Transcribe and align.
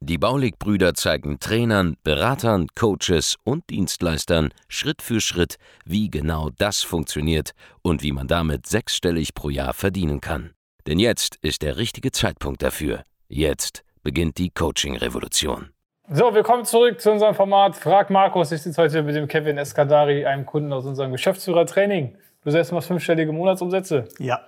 Die 0.00 0.18
Baulig-Brüder 0.18 0.94
zeigen 0.94 1.40
Trainern, 1.40 1.96
Beratern, 2.02 2.66
Coaches 2.74 3.36
und 3.44 3.68
Dienstleistern 3.70 4.50
Schritt 4.68 5.02
für 5.02 5.20
Schritt, 5.20 5.56
wie 5.84 6.10
genau 6.10 6.50
das 6.56 6.82
funktioniert 6.82 7.52
und 7.82 8.02
wie 8.02 8.12
man 8.12 8.28
damit 8.28 8.66
sechsstellig 8.66 9.34
pro 9.34 9.50
Jahr 9.50 9.74
verdienen 9.74 10.20
kann. 10.20 10.50
Denn 10.86 10.98
jetzt 10.98 11.36
ist 11.42 11.62
der 11.62 11.76
richtige 11.76 12.12
Zeitpunkt 12.12 12.62
dafür. 12.62 13.04
Jetzt 13.28 13.82
beginnt 14.02 14.38
die 14.38 14.50
Coaching-Revolution. 14.50 15.70
So, 16.10 16.34
willkommen 16.34 16.64
zurück 16.64 16.98
zu 17.02 17.12
unserem 17.12 17.34
Format 17.34 17.76
Frag 17.76 18.08
Markus. 18.08 18.50
Ich 18.52 18.62
sitze 18.62 18.80
heute 18.80 19.02
mit 19.02 19.14
dem 19.14 19.28
Kevin 19.28 19.58
Eskadari, 19.58 20.24
einem 20.24 20.46
Kunden 20.46 20.72
aus 20.72 20.86
unserem 20.86 21.12
Geschäftsführertraining. 21.12 22.16
Du 22.42 22.50
selbst 22.50 22.72
machst 22.72 22.88
fünfstellige 22.88 23.30
Monatsumsätze. 23.32 24.08
Ja. 24.18 24.40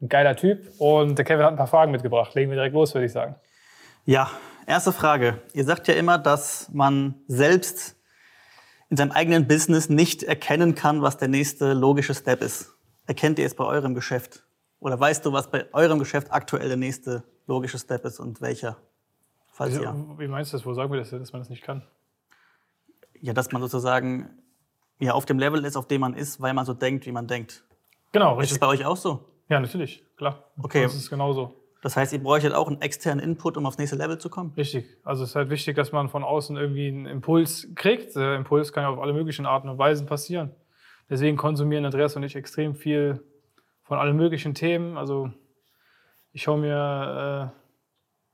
Ein 0.00 0.08
geiler 0.08 0.34
Typ. 0.34 0.66
Und 0.78 1.18
der 1.18 1.26
Kevin 1.26 1.44
hat 1.44 1.52
ein 1.52 1.58
paar 1.58 1.66
Fragen 1.66 1.92
mitgebracht. 1.92 2.34
Legen 2.34 2.50
wir 2.50 2.56
direkt 2.56 2.74
los, 2.74 2.94
würde 2.94 3.04
ich 3.04 3.12
sagen. 3.12 3.34
Ja, 4.06 4.30
erste 4.66 4.92
Frage. 4.92 5.42
Ihr 5.52 5.64
sagt 5.64 5.88
ja 5.88 5.94
immer, 5.94 6.18
dass 6.18 6.70
man 6.72 7.14
selbst 7.26 7.96
in 8.88 8.96
seinem 8.96 9.12
eigenen 9.12 9.48
Business 9.48 9.88
nicht 9.88 10.22
erkennen 10.22 10.74
kann, 10.74 11.02
was 11.02 11.16
der 11.16 11.28
nächste 11.28 11.72
logische 11.72 12.14
Step 12.14 12.42
ist. 12.42 12.74
Erkennt 13.06 13.38
ihr 13.38 13.46
es 13.46 13.54
bei 13.54 13.64
eurem 13.64 13.94
Geschäft? 13.94 14.44
Oder 14.80 14.98
weißt 14.98 15.24
du, 15.24 15.32
was 15.32 15.50
bei 15.50 15.72
eurem 15.72 15.98
Geschäft 15.98 16.30
aktuell 16.30 16.68
der 16.68 16.76
nächste 16.76 17.24
logische 17.46 17.78
Step 17.78 18.04
ist 18.04 18.20
und 18.20 18.40
welcher? 18.40 18.76
Falls 19.50 19.76
ja. 19.76 19.94
Wie 20.18 20.28
meinst 20.28 20.52
du 20.52 20.56
das? 20.56 20.66
Wo 20.66 20.74
sagen 20.74 20.90
wir 20.92 20.98
das, 20.98 21.10
dass 21.10 21.32
man 21.32 21.40
das 21.40 21.50
nicht 21.50 21.62
kann? 21.62 21.86
Ja, 23.20 23.32
dass 23.32 23.52
man 23.52 23.62
sozusagen 23.62 24.28
ja, 24.98 25.12
auf 25.12 25.24
dem 25.24 25.38
Level 25.38 25.64
ist, 25.64 25.76
auf 25.76 25.86
dem 25.86 26.00
man 26.00 26.14
ist, 26.14 26.40
weil 26.40 26.54
man 26.54 26.64
so 26.64 26.74
denkt, 26.74 27.06
wie 27.06 27.12
man 27.12 27.26
denkt. 27.26 27.64
Genau, 28.12 28.34
richtig. 28.34 28.44
Ist 28.44 28.50
das 28.52 28.60
bei 28.60 28.66
euch 28.66 28.84
auch 28.84 28.96
so? 28.96 29.24
Ja, 29.48 29.60
natürlich, 29.60 30.04
klar. 30.16 30.50
Okay. 30.60 30.82
Das 30.82 30.94
ist 30.94 31.10
genauso. 31.10 31.61
Das 31.82 31.96
heißt, 31.96 32.12
ihr 32.12 32.22
bräuchtet 32.22 32.54
auch 32.54 32.68
einen 32.68 32.80
externen 32.80 33.22
Input, 33.22 33.56
um 33.56 33.66
aufs 33.66 33.76
nächste 33.76 33.96
Level 33.96 34.16
zu 34.16 34.30
kommen? 34.30 34.52
Richtig. 34.56 34.86
Also 35.02 35.24
es 35.24 35.30
ist 35.30 35.36
halt 35.36 35.50
wichtig, 35.50 35.74
dass 35.74 35.90
man 35.90 36.08
von 36.08 36.22
außen 36.22 36.56
irgendwie 36.56 36.86
einen 36.86 37.06
Impuls 37.06 37.68
kriegt. 37.74 38.14
Der 38.14 38.36
Impuls 38.36 38.72
kann 38.72 38.84
ja 38.84 38.88
auf 38.88 39.00
alle 39.00 39.12
möglichen 39.12 39.46
Arten 39.46 39.68
und 39.68 39.78
Weisen 39.78 40.06
passieren. 40.06 40.52
Deswegen 41.10 41.36
konsumieren 41.36 41.84
Andreas 41.84 42.14
und 42.14 42.22
ich 42.22 42.36
extrem 42.36 42.76
viel 42.76 43.20
von 43.82 43.98
allen 43.98 44.16
möglichen 44.16 44.54
Themen. 44.54 44.96
Also 44.96 45.32
ich 46.30 46.42
schaue 46.42 46.60
mir 46.60 47.52
äh, 47.52 47.60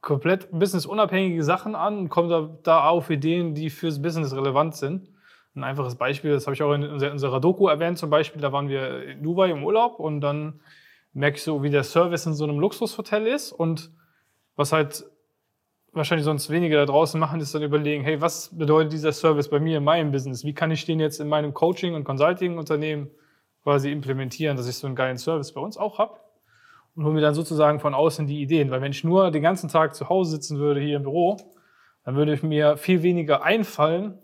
komplett 0.03 0.51
businessunabhängige 0.51 1.43
Sachen 1.43 1.75
an 1.75 1.99
und 1.99 2.09
komme 2.11 2.29
da, 2.29 2.59
da 2.63 2.89
auf 2.89 3.09
Ideen, 3.09 3.55
die 3.55 3.71
fürs 3.71 4.03
Business 4.03 4.37
relevant 4.37 4.77
sind. 4.77 5.09
Ein 5.55 5.65
einfaches 5.65 5.97
Beispiel, 5.97 6.33
das 6.33 6.47
habe 6.47 6.55
ich 6.55 6.63
auch 6.63 6.75
in 6.75 6.85
unserer 6.85 7.41
Doku 7.41 7.67
erwähnt, 7.67 7.97
zum 7.97 8.11
Beispiel, 8.11 8.43
da 8.43 8.53
waren 8.53 8.69
wir 8.69 9.05
in 9.05 9.23
Dubai 9.23 9.51
im 9.51 9.65
Urlaub 9.65 9.99
und 9.99 10.21
dann 10.21 10.61
merke 11.13 11.37
ich 11.37 11.43
so, 11.43 11.63
wie 11.63 11.71
der 11.71 11.85
Service 11.85 12.27
in 12.27 12.35
so 12.35 12.45
einem 12.45 12.59
Luxushotel 12.59 13.27
ist 13.27 13.53
und 13.53 13.91
was 14.57 14.73
halt 14.73 15.05
wahrscheinlich 15.93 16.25
sonst 16.25 16.51
wenige 16.51 16.77
da 16.77 16.87
draußen 16.87 17.19
machen, 17.19 17.41
ist 17.41 17.55
dann 17.55 17.63
überlegen, 17.63 18.05
hey, 18.05 18.21
was 18.21 18.57
bedeutet 18.57 18.93
dieser 18.93 19.13
Service 19.13 19.49
bei 19.49 19.61
mir 19.61 19.79
in 19.79 19.85
meinem 19.85 20.13
Business? 20.13 20.45
Wie 20.45 20.55
kann 20.55 20.71
ich 20.71 20.85
den 20.85 21.01
jetzt 21.01 21.21
in 21.21 21.29
meinem 21.29 21.55
Coaching- 21.55 21.95
und 21.95 22.05
Consulting-Unternehmen 22.05 23.11
quasi 23.63 23.91
implementieren, 23.91 24.57
dass 24.57 24.69
ich 24.69 24.77
so 24.77 24.87
einen 24.87 24.97
geilen 24.97 25.19
Service 25.19 25.53
bei 25.53 25.61
uns 25.61 25.77
auch 25.77 25.99
habe? 25.99 26.19
Und 26.95 27.05
hole 27.05 27.15
mir 27.15 27.21
dann 27.21 27.35
sozusagen 27.35 27.81
von 27.81 27.95
außen 27.95 28.27
die 28.27 28.41
Ideen. 28.41 28.71
Weil 28.71 28.81
wenn 28.81 28.91
ich 28.91 29.05
nur 29.05 29.31
den 29.31 29.43
ganzen 29.43 29.69
Tag 29.69 29.95
zu 29.95 30.09
Hause 30.09 30.33
sitzen 30.33 30.59
würde, 30.59 30.81
hier 30.81 30.97
im 30.97 31.05
Büro, 31.05 31.37
dann 32.05 32.17
würde 32.17 32.39
mir 32.45 32.77
viel 32.77 33.03
weniger 33.03 33.43
einfallen, 33.43 34.19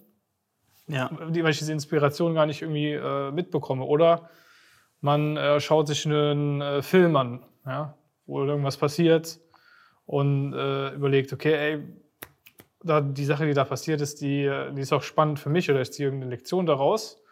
ja. 0.88 1.10
weil 1.12 1.50
ich 1.50 1.58
diese 1.58 1.72
Inspiration 1.72 2.34
gar 2.34 2.47
nicht 2.47 2.62
irgendwie 2.62 2.92
äh, 2.92 3.31
mitbekomme. 3.31 3.84
Oder 3.84 4.28
man 5.04 5.37
äh, 5.37 5.60
schaut 5.60 5.87
sich 5.87 6.06
einen 6.06 6.62
äh, 6.62 6.81
Film 6.81 7.15
an, 7.16 7.44
ja, 7.66 7.94
wo 8.25 8.42
irgendwas 8.42 8.78
passiert 8.78 9.38
und 10.06 10.54
äh, 10.54 10.94
überlegt, 10.94 11.31
okay, 11.32 11.53
ey, 11.53 11.82
da, 12.82 13.03
die 13.03 13.25
Sache, 13.26 13.44
die 13.44 13.53
da 13.53 13.64
passiert 13.64 14.00
ist, 14.00 14.22
die, 14.22 14.50
die 14.75 14.81
ist 14.81 14.94
auch 14.94 15.03
spannend 15.03 15.38
für 15.38 15.50
mich 15.50 15.70
oder 15.70 15.82
ich 15.82 15.93
ziehe 15.93 16.06
irgendeine 16.06 16.31
Lektion 16.31 16.64
daraus 16.64 17.22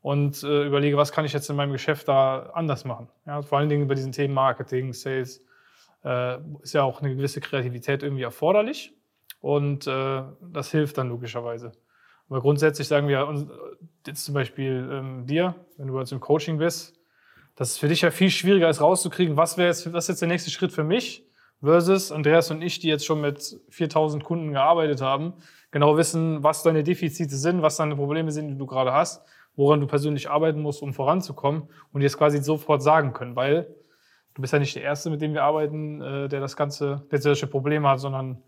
und 0.00 0.42
äh, 0.42 0.64
überlege, 0.64 0.96
was 0.96 1.12
kann 1.12 1.26
ich 1.26 1.34
jetzt 1.34 1.50
in 1.50 1.56
meinem 1.56 1.72
Geschäft 1.72 2.08
da 2.08 2.50
anders 2.54 2.86
machen. 2.86 3.08
Ja, 3.26 3.42
vor 3.42 3.58
allen 3.58 3.68
Dingen 3.68 3.86
bei 3.86 3.94
diesen 3.94 4.12
Themen 4.12 4.32
Marketing, 4.32 4.94
Sales 4.94 5.44
äh, 6.04 6.38
ist 6.62 6.72
ja 6.72 6.84
auch 6.84 7.02
eine 7.02 7.14
gewisse 7.14 7.42
Kreativität 7.42 8.02
irgendwie 8.02 8.22
erforderlich 8.22 8.94
und 9.40 9.86
äh, 9.86 10.22
das 10.40 10.70
hilft 10.70 10.96
dann 10.96 11.10
logischerweise. 11.10 11.72
Aber 12.30 12.40
grundsätzlich 12.40 12.88
sagen 12.88 13.08
wir 13.08 13.26
uns, 13.26 13.46
jetzt 14.06 14.24
zum 14.24 14.34
Beispiel 14.34 14.88
ähm, 14.90 15.26
dir, 15.26 15.54
wenn 15.76 15.88
du 15.88 15.92
bei 15.92 16.00
uns 16.00 16.12
im 16.12 16.20
Coaching 16.20 16.56
bist, 16.56 16.99
dass 17.60 17.72
es 17.72 17.76
für 17.76 17.88
dich 17.88 18.00
ja 18.00 18.10
viel 18.10 18.30
schwieriger 18.30 18.70
ist 18.70 18.80
rauszukriegen, 18.80 19.36
was 19.36 19.58
wäre 19.58 19.68
jetzt, 19.68 19.92
was 19.92 20.04
ist 20.04 20.08
jetzt 20.08 20.22
der 20.22 20.28
nächste 20.28 20.50
Schritt 20.50 20.72
für 20.72 20.82
mich 20.82 21.26
versus 21.62 22.10
Andreas 22.10 22.50
und 22.50 22.62
ich, 22.62 22.78
die 22.78 22.88
jetzt 22.88 23.04
schon 23.04 23.20
mit 23.20 23.60
4000 23.68 24.24
Kunden 24.24 24.52
gearbeitet 24.52 25.02
haben, 25.02 25.34
genau 25.70 25.98
wissen, 25.98 26.42
was 26.42 26.62
deine 26.62 26.82
Defizite 26.82 27.36
sind, 27.36 27.60
was 27.60 27.76
deine 27.76 27.96
Probleme 27.96 28.32
sind, 28.32 28.48
die 28.48 28.56
du 28.56 28.64
gerade 28.64 28.94
hast, 28.94 29.22
woran 29.56 29.78
du 29.78 29.86
persönlich 29.86 30.30
arbeiten 30.30 30.62
musst, 30.62 30.80
um 30.80 30.94
voranzukommen 30.94 31.68
und 31.92 32.00
dir 32.00 32.06
es 32.06 32.16
quasi 32.16 32.42
sofort 32.42 32.82
sagen 32.82 33.12
können, 33.12 33.36
weil 33.36 33.66
du 34.32 34.40
bist 34.40 34.54
ja 34.54 34.58
nicht 34.58 34.74
der 34.74 34.84
Erste, 34.84 35.10
mit 35.10 35.20
dem 35.20 35.34
wir 35.34 35.42
arbeiten, 35.42 36.00
äh, 36.00 36.28
der 36.30 36.40
das 36.40 36.56
Ganze, 36.56 37.06
der 37.10 37.20
solche 37.20 37.46
Probleme 37.46 37.90
hat, 37.90 38.00
sondern 38.00 38.42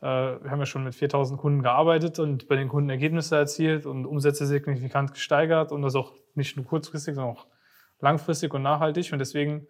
äh, 0.00 0.04
wir 0.06 0.50
haben 0.50 0.58
ja 0.58 0.66
schon 0.66 0.82
mit 0.82 0.96
4000 0.96 1.38
Kunden 1.38 1.62
gearbeitet 1.62 2.18
und 2.18 2.48
bei 2.48 2.56
den 2.56 2.68
Kunden 2.68 2.90
Ergebnisse 2.90 3.36
erzielt 3.36 3.86
und 3.86 4.04
Umsätze 4.04 4.46
signifikant 4.46 5.12
gesteigert 5.14 5.70
und 5.70 5.82
das 5.82 5.94
auch 5.94 6.12
nicht 6.34 6.56
nur 6.56 6.66
kurzfristig, 6.66 7.14
sondern 7.14 7.36
auch 7.36 7.46
langfristig 8.00 8.54
und 8.54 8.62
nachhaltig. 8.62 9.12
Und 9.12 9.18
deswegen 9.18 9.66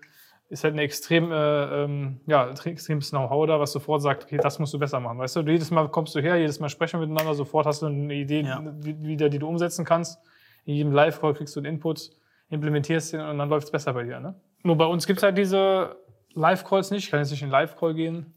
ist 0.48 0.64
halt 0.64 0.74
ein 0.74 0.78
extrem, 0.78 1.30
äh, 1.30 1.84
ähm, 1.84 2.20
ja, 2.26 2.50
extremes 2.64 3.10
Know-how 3.10 3.46
da, 3.46 3.60
was 3.60 3.72
sofort 3.72 4.00
sagt, 4.00 4.24
okay, 4.24 4.38
das 4.38 4.58
musst 4.58 4.72
du 4.72 4.78
besser 4.78 4.98
machen. 4.98 5.18
Weißt 5.18 5.36
du, 5.36 5.40
jedes 5.40 5.70
Mal 5.70 5.88
kommst 5.88 6.14
du 6.14 6.20
her, 6.20 6.36
jedes 6.36 6.58
Mal 6.58 6.68
sprechen 6.68 7.00
wir 7.00 7.06
miteinander, 7.06 7.34
sofort 7.34 7.66
hast 7.66 7.82
du 7.82 7.86
eine 7.86 8.14
Idee 8.14 8.40
ja. 8.40 8.62
wieder, 8.82 9.28
die 9.28 9.38
du 9.38 9.46
umsetzen 9.46 9.84
kannst. 9.84 10.18
In 10.64 10.74
jedem 10.74 10.92
Live-Call 10.92 11.34
kriegst 11.34 11.54
du 11.54 11.60
einen 11.60 11.74
Input, 11.74 12.10
implementierst 12.48 13.12
den 13.12 13.20
und 13.20 13.38
dann 13.38 13.48
läuft 13.48 13.66
es 13.66 13.70
besser 13.70 13.92
bei 13.92 14.04
dir. 14.04 14.20
Ne? 14.20 14.34
Nur 14.62 14.76
bei 14.76 14.86
uns 14.86 15.06
gibt 15.06 15.18
es 15.18 15.22
halt 15.22 15.36
diese 15.36 15.96
Live-Calls 16.34 16.90
nicht. 16.90 17.04
Ich 17.04 17.10
kann 17.10 17.20
jetzt 17.20 17.30
nicht 17.30 17.42
in 17.42 17.50
Live-Call 17.50 17.94
gehen. 17.94 18.34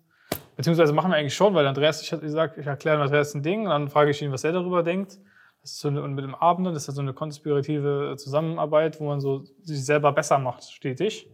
Beziehungsweise 0.58 0.92
machen 0.94 1.12
wir 1.12 1.18
eigentlich 1.18 1.34
schon, 1.36 1.54
weil 1.54 1.66
Andreas, 1.66 2.02
ich, 2.02 2.12
ich 2.12 2.32
sag, 2.32 2.58
ich 2.58 2.68
erkläre 2.68 3.02
Andreas 3.02 3.34
ein 3.34 3.42
Ding 3.42 3.66
dann 3.66 3.88
frage 3.88 4.12
ich 4.12 4.22
ihn, 4.22 4.32
was 4.32 4.44
er 4.44 4.52
darüber 4.52 4.84
denkt. 4.84 5.18
Das 5.62 5.74
ist 5.74 5.80
so 5.80 5.90
eine, 5.90 6.02
und 6.02 6.16
mit 6.16 6.24
dem 6.24 6.34
Abend, 6.34 6.66
das 6.68 6.88
ist 6.88 6.96
so 6.96 7.02
eine 7.02 7.14
konspirative 7.14 8.16
Zusammenarbeit, 8.18 9.00
wo 9.00 9.06
man 9.06 9.22
so 9.22 9.44
sich 9.62 9.86
selber 9.86 10.12
besser 10.12 10.40
macht, 10.40 10.64
stetig. 10.64 11.30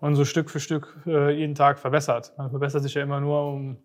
Und 0.00 0.16
so 0.16 0.24
Stück 0.24 0.50
für 0.50 0.58
Stück 0.58 0.96
äh, 1.06 1.30
jeden 1.30 1.54
Tag 1.54 1.78
verbessert. 1.78 2.32
Man 2.36 2.50
verbessert 2.50 2.82
sich 2.82 2.94
ja 2.94 3.04
immer 3.04 3.20
nur 3.20 3.46
um, 3.46 3.76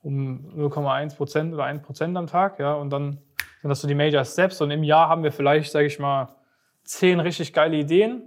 um 0.00 0.48
0,1 0.56 1.16
Prozent 1.16 1.52
oder 1.52 1.64
1 1.64 1.82
Prozent 1.82 2.16
am 2.16 2.28
Tag. 2.28 2.60
Ja, 2.60 2.74
und 2.74 2.90
dann 2.90 3.18
sind 3.60 3.68
das 3.68 3.80
so 3.80 3.88
die 3.88 3.96
Major 3.96 4.24
Steps. 4.24 4.60
Und 4.60 4.70
im 4.70 4.84
Jahr 4.84 5.08
haben 5.08 5.24
wir 5.24 5.32
vielleicht, 5.32 5.72
sage 5.72 5.86
ich 5.86 5.98
mal, 5.98 6.36
zehn 6.84 7.18
richtig 7.18 7.52
geile 7.52 7.76
Ideen, 7.76 8.22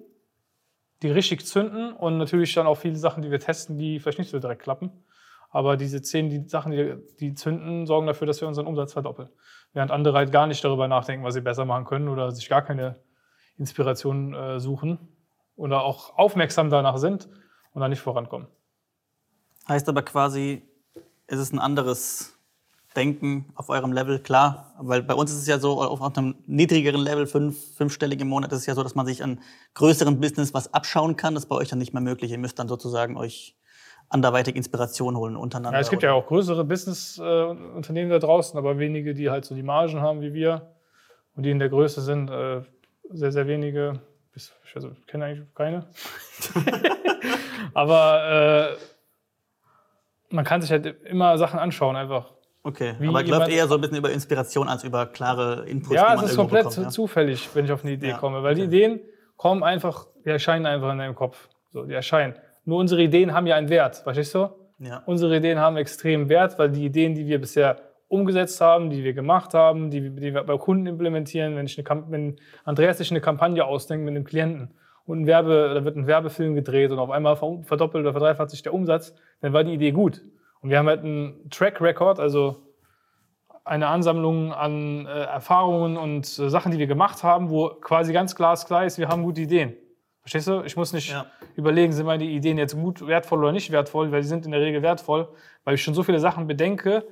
die 1.01 1.09
richtig 1.09 1.45
zünden. 1.45 1.94
Und 1.94 2.17
natürlich 2.17 2.53
dann 2.53 2.67
auch 2.67 2.75
viele 2.75 2.97
Sachen, 2.97 3.23
die 3.23 3.31
wir 3.31 3.39
testen, 3.39 3.77
die 3.77 4.01
vielleicht 4.01 4.19
nicht 4.19 4.31
so 4.31 4.39
direkt 4.39 4.63
klappen. 4.63 4.91
Aber 5.50 5.77
diese 5.77 6.01
zehn 6.01 6.29
die 6.29 6.50
Sachen, 6.50 6.73
die, 6.73 6.95
die 7.22 7.35
zünden, 7.35 7.85
sorgen 7.85 8.06
dafür, 8.06 8.27
dass 8.27 8.41
wir 8.41 8.50
unseren 8.50 8.67
Umsatz 8.67 8.91
verdoppeln 8.91 9.29
während 9.77 9.91
andere 9.91 10.17
halt 10.17 10.31
gar 10.31 10.47
nicht 10.47 10.63
darüber 10.63 10.88
nachdenken, 10.88 11.23
was 11.23 11.35
sie 11.35 11.41
besser 11.41 11.63
machen 11.63 11.85
können 11.85 12.09
oder 12.09 12.31
sich 12.31 12.49
gar 12.49 12.63
keine 12.63 12.95
Inspiration 13.59 14.33
äh, 14.33 14.59
suchen 14.59 14.97
oder 15.55 15.83
auch 15.83 16.18
aufmerksam 16.18 16.71
danach 16.71 16.97
sind 16.97 17.29
und 17.74 17.81
dann 17.81 17.91
nicht 17.91 18.01
vorankommen. 18.01 18.47
Heißt 19.69 19.88
aber 19.88 20.01
quasi, 20.01 20.63
es 21.27 21.38
ist 21.38 21.53
ein 21.53 21.59
anderes 21.59 22.39
Denken 22.95 23.51
auf 23.53 23.69
eurem 23.69 23.94
Level, 23.94 24.18
klar, 24.18 24.74
weil 24.79 25.03
bei 25.03 25.13
uns 25.13 25.31
ist 25.31 25.41
es 25.41 25.47
ja 25.47 25.59
so, 25.59 25.79
auf 25.79 26.01
einem 26.01 26.33
niedrigeren 26.47 27.01
Level, 27.01 27.27
fünf, 27.27 27.75
fünfstellig 27.75 28.19
im 28.19 28.29
Monat, 28.29 28.51
ist 28.53 28.62
es 28.62 28.65
ja 28.65 28.74
so, 28.74 28.81
dass 28.81 28.95
man 28.95 29.06
sich 29.06 29.24
an 29.24 29.39
größeren 29.75 30.19
Business 30.19 30.56
was 30.56 30.74
abschauen 30.74 31.18
kann. 31.18 31.35
Das 31.35 31.44
ist 31.44 31.50
bei 31.50 31.56
euch 31.56 31.68
dann 31.68 31.77
nicht 31.77 31.94
mehr 31.94 32.01
möglich. 32.01 32.31
Ihr 32.31 32.39
müsst 32.39 32.57
dann 32.57 32.68
sozusagen 32.68 33.15
euch 33.15 33.56
anderweitig 34.09 34.56
Inspiration 34.56 35.18
holen 35.18 35.36
untereinander. 35.36 35.77
Ja, 35.77 35.81
es 35.81 35.89
gibt 35.89 36.04
ja 36.04 36.13
auch 36.13 36.25
größere 36.25 36.63
Business-Unternehmen 36.63 38.09
da 38.09 38.19
draußen, 38.19 38.57
aber 38.57 38.80
wenige, 38.80 39.13
die 39.13 39.30
halt 39.30 39.45
so 39.45 39.56
die 39.56 39.63
Margen 39.63 40.01
haben 40.01 40.21
wie 40.21 40.33
wir 40.33 40.74
und 41.36 41.44
die 41.44 41.51
in 41.51 41.59
der 41.59 41.69
Größe 41.69 42.01
sind. 42.01 42.30
Äh, 42.30 42.62
sehr, 43.09 43.31
sehr 43.31 43.48
wenige. 43.48 44.01
Also, 44.75 44.92
ich 45.00 45.07
kenne 45.07 45.25
eigentlich 45.25 45.54
keine. 45.56 45.88
aber 47.74 48.75
äh, 50.30 50.36
man 50.36 50.45
kann 50.45 50.62
sich 50.62 50.71
halt 50.71 50.86
immer 51.06 51.38
Sachen 51.38 51.60
anschauen, 51.60 51.95
einfach. 51.95 52.33
Okay, 52.63 52.95
Wie 53.00 53.07
aber 53.07 53.24
läuft 53.24 53.50
eher 53.50 53.68
so 53.68 53.75
ein 53.75 53.81
bisschen 53.81 53.98
über 53.98 54.12
Inspiration 54.12 54.68
als 54.68 54.83
über 54.83 55.06
klare 55.06 55.65
Inputs. 55.68 55.95
Ja, 55.95 56.13
es 56.15 56.31
ist 56.31 56.36
komplett 56.36 56.65
bekommt, 56.65 56.86
ja? 56.86 56.89
zufällig, 56.89 57.50
wenn 57.53 57.65
ich 57.65 57.71
auf 57.71 57.83
eine 57.83 57.94
Idee 57.94 58.10
ja, 58.10 58.18
komme. 58.18 58.44
Weil 58.44 58.53
okay. 58.53 58.68
die 58.68 58.68
Ideen 58.68 59.00
kommen 59.38 59.63
einfach, 59.63 60.07
die 60.25 60.30
erscheinen 60.30 60.65
einfach 60.65 60.92
in 60.92 60.98
deinem 60.98 61.15
Kopf. 61.15 61.48
So, 61.71 61.86
die 61.86 61.94
erscheinen. 61.94 62.36
Nur 62.67 62.79
unsere 62.79 63.01
Ideen 63.01 63.33
haben 63.33 63.47
ja 63.47 63.55
einen 63.55 63.69
Wert, 63.69 63.95
verstehst 63.95 64.35
du? 64.35 64.49
Ja. 64.79 65.01
Unsere 65.05 65.37
Ideen 65.37 65.57
haben 65.57 65.77
extrem 65.77 66.27
Wert, 66.27 66.59
weil 66.59 66.69
die 66.69 66.83
Ideen, 66.85 67.15
die 67.15 67.25
wir 67.25 67.39
bisher 67.39 67.77
umgesetzt 68.09 68.59
haben, 68.59 68.89
die 68.89 69.05
wir 69.05 69.13
gemacht 69.13 69.53
haben, 69.53 69.89
die, 69.89 70.01
die 70.09 70.33
wir 70.33 70.43
bei 70.43 70.57
Kunden 70.57 70.85
implementieren, 70.85 71.55
wenn, 71.55 71.65
ich 71.65 71.79
eine, 71.79 72.03
wenn 72.09 72.35
Andreas 72.65 72.97
sich 72.97 73.09
eine 73.09 73.21
Kampagne 73.21 73.63
ausdenkt 73.63 74.03
mit 74.03 74.15
einem 74.15 74.25
Klienten 74.25 74.73
und 75.05 75.21
ein 75.21 75.27
Werbe, 75.27 75.71
da 75.75 75.85
wird 75.85 75.95
ein 75.95 76.07
Werbefilm 76.07 76.55
gedreht 76.55 76.91
und 76.91 76.99
auf 76.99 77.09
einmal 77.09 77.37
ver- 77.37 77.59
verdoppelt 77.63 78.03
oder 78.03 78.11
verdreifacht 78.11 78.49
sich 78.49 78.63
der 78.63 78.73
Umsatz, 78.73 79.15
dann 79.39 79.53
war 79.53 79.63
die 79.63 79.73
Idee 79.73 79.91
gut. 79.91 80.21
Und 80.59 80.69
wir 80.69 80.77
haben 80.77 80.87
halt 80.87 81.05
einen 81.05 81.49
Track 81.49 81.79
Record, 81.79 82.19
also 82.19 82.57
eine 83.63 83.87
Ansammlung 83.87 84.51
an 84.51 85.05
äh, 85.05 85.09
Erfahrungen 85.09 85.95
und 85.95 86.25
äh, 86.25 86.49
Sachen, 86.49 86.73
die 86.73 86.79
wir 86.79 86.87
gemacht 86.87 87.23
haben, 87.23 87.49
wo 87.49 87.69
quasi 87.69 88.11
ganz 88.11 88.35
glasklar 88.35 88.85
ist, 88.85 88.97
wir 88.97 89.07
haben 89.07 89.23
gute 89.23 89.41
Ideen. 89.41 89.77
Verstehst 90.27 90.50
du? 90.50 90.62
Ich 90.63 90.75
muss 90.75 90.91
nicht 90.91 91.09
Ja. 91.12 91.25
überlegen, 91.56 91.94
sind 91.94 92.06
meine 92.06 92.25
Ideen 92.25 92.57
jetzt 92.57 92.75
gut, 92.75 93.07
wertvoll 93.07 93.39
oder 93.39 93.53
nicht 93.53 93.71
wertvoll, 93.71 94.12
weil 94.12 94.19
die 94.21 94.27
sind 94.27 94.45
in 94.45 94.51
der 94.51 94.59
Regel 94.59 94.81
wertvoll, 94.81 95.29
weil 95.63 95.75
ich 95.75 95.81
schon 95.81 95.94
so 95.94 96.03
viele 96.03 96.19
Sachen 96.19 96.47
bedenke, 96.47 97.07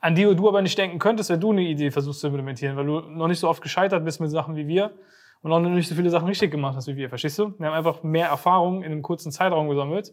an 0.00 0.16
die 0.16 0.24
du 0.24 0.48
aber 0.48 0.60
nicht 0.60 0.76
denken 0.76 0.98
könntest, 0.98 1.30
wenn 1.30 1.38
du 1.38 1.52
eine 1.52 1.62
Idee 1.62 1.92
versuchst 1.92 2.18
zu 2.18 2.26
implementieren, 2.26 2.76
weil 2.76 2.86
du 2.86 3.00
noch 3.02 3.28
nicht 3.28 3.38
so 3.38 3.48
oft 3.48 3.62
gescheitert 3.62 4.04
bist 4.04 4.20
mit 4.20 4.30
Sachen 4.32 4.56
wie 4.56 4.66
wir 4.66 4.90
und 5.42 5.52
auch 5.52 5.60
noch 5.60 5.70
nicht 5.70 5.86
so 5.86 5.94
viele 5.94 6.10
Sachen 6.10 6.26
richtig 6.26 6.50
gemacht 6.50 6.74
hast 6.74 6.88
wie 6.88 6.96
wir. 6.96 7.08
Verstehst 7.08 7.38
du? 7.38 7.54
Wir 7.56 7.68
haben 7.68 7.74
einfach 7.74 8.02
mehr 8.02 8.26
Erfahrung 8.26 8.82
in 8.82 8.90
einem 8.90 9.02
kurzen 9.02 9.30
Zeitraum 9.30 9.68
gesammelt, 9.68 10.12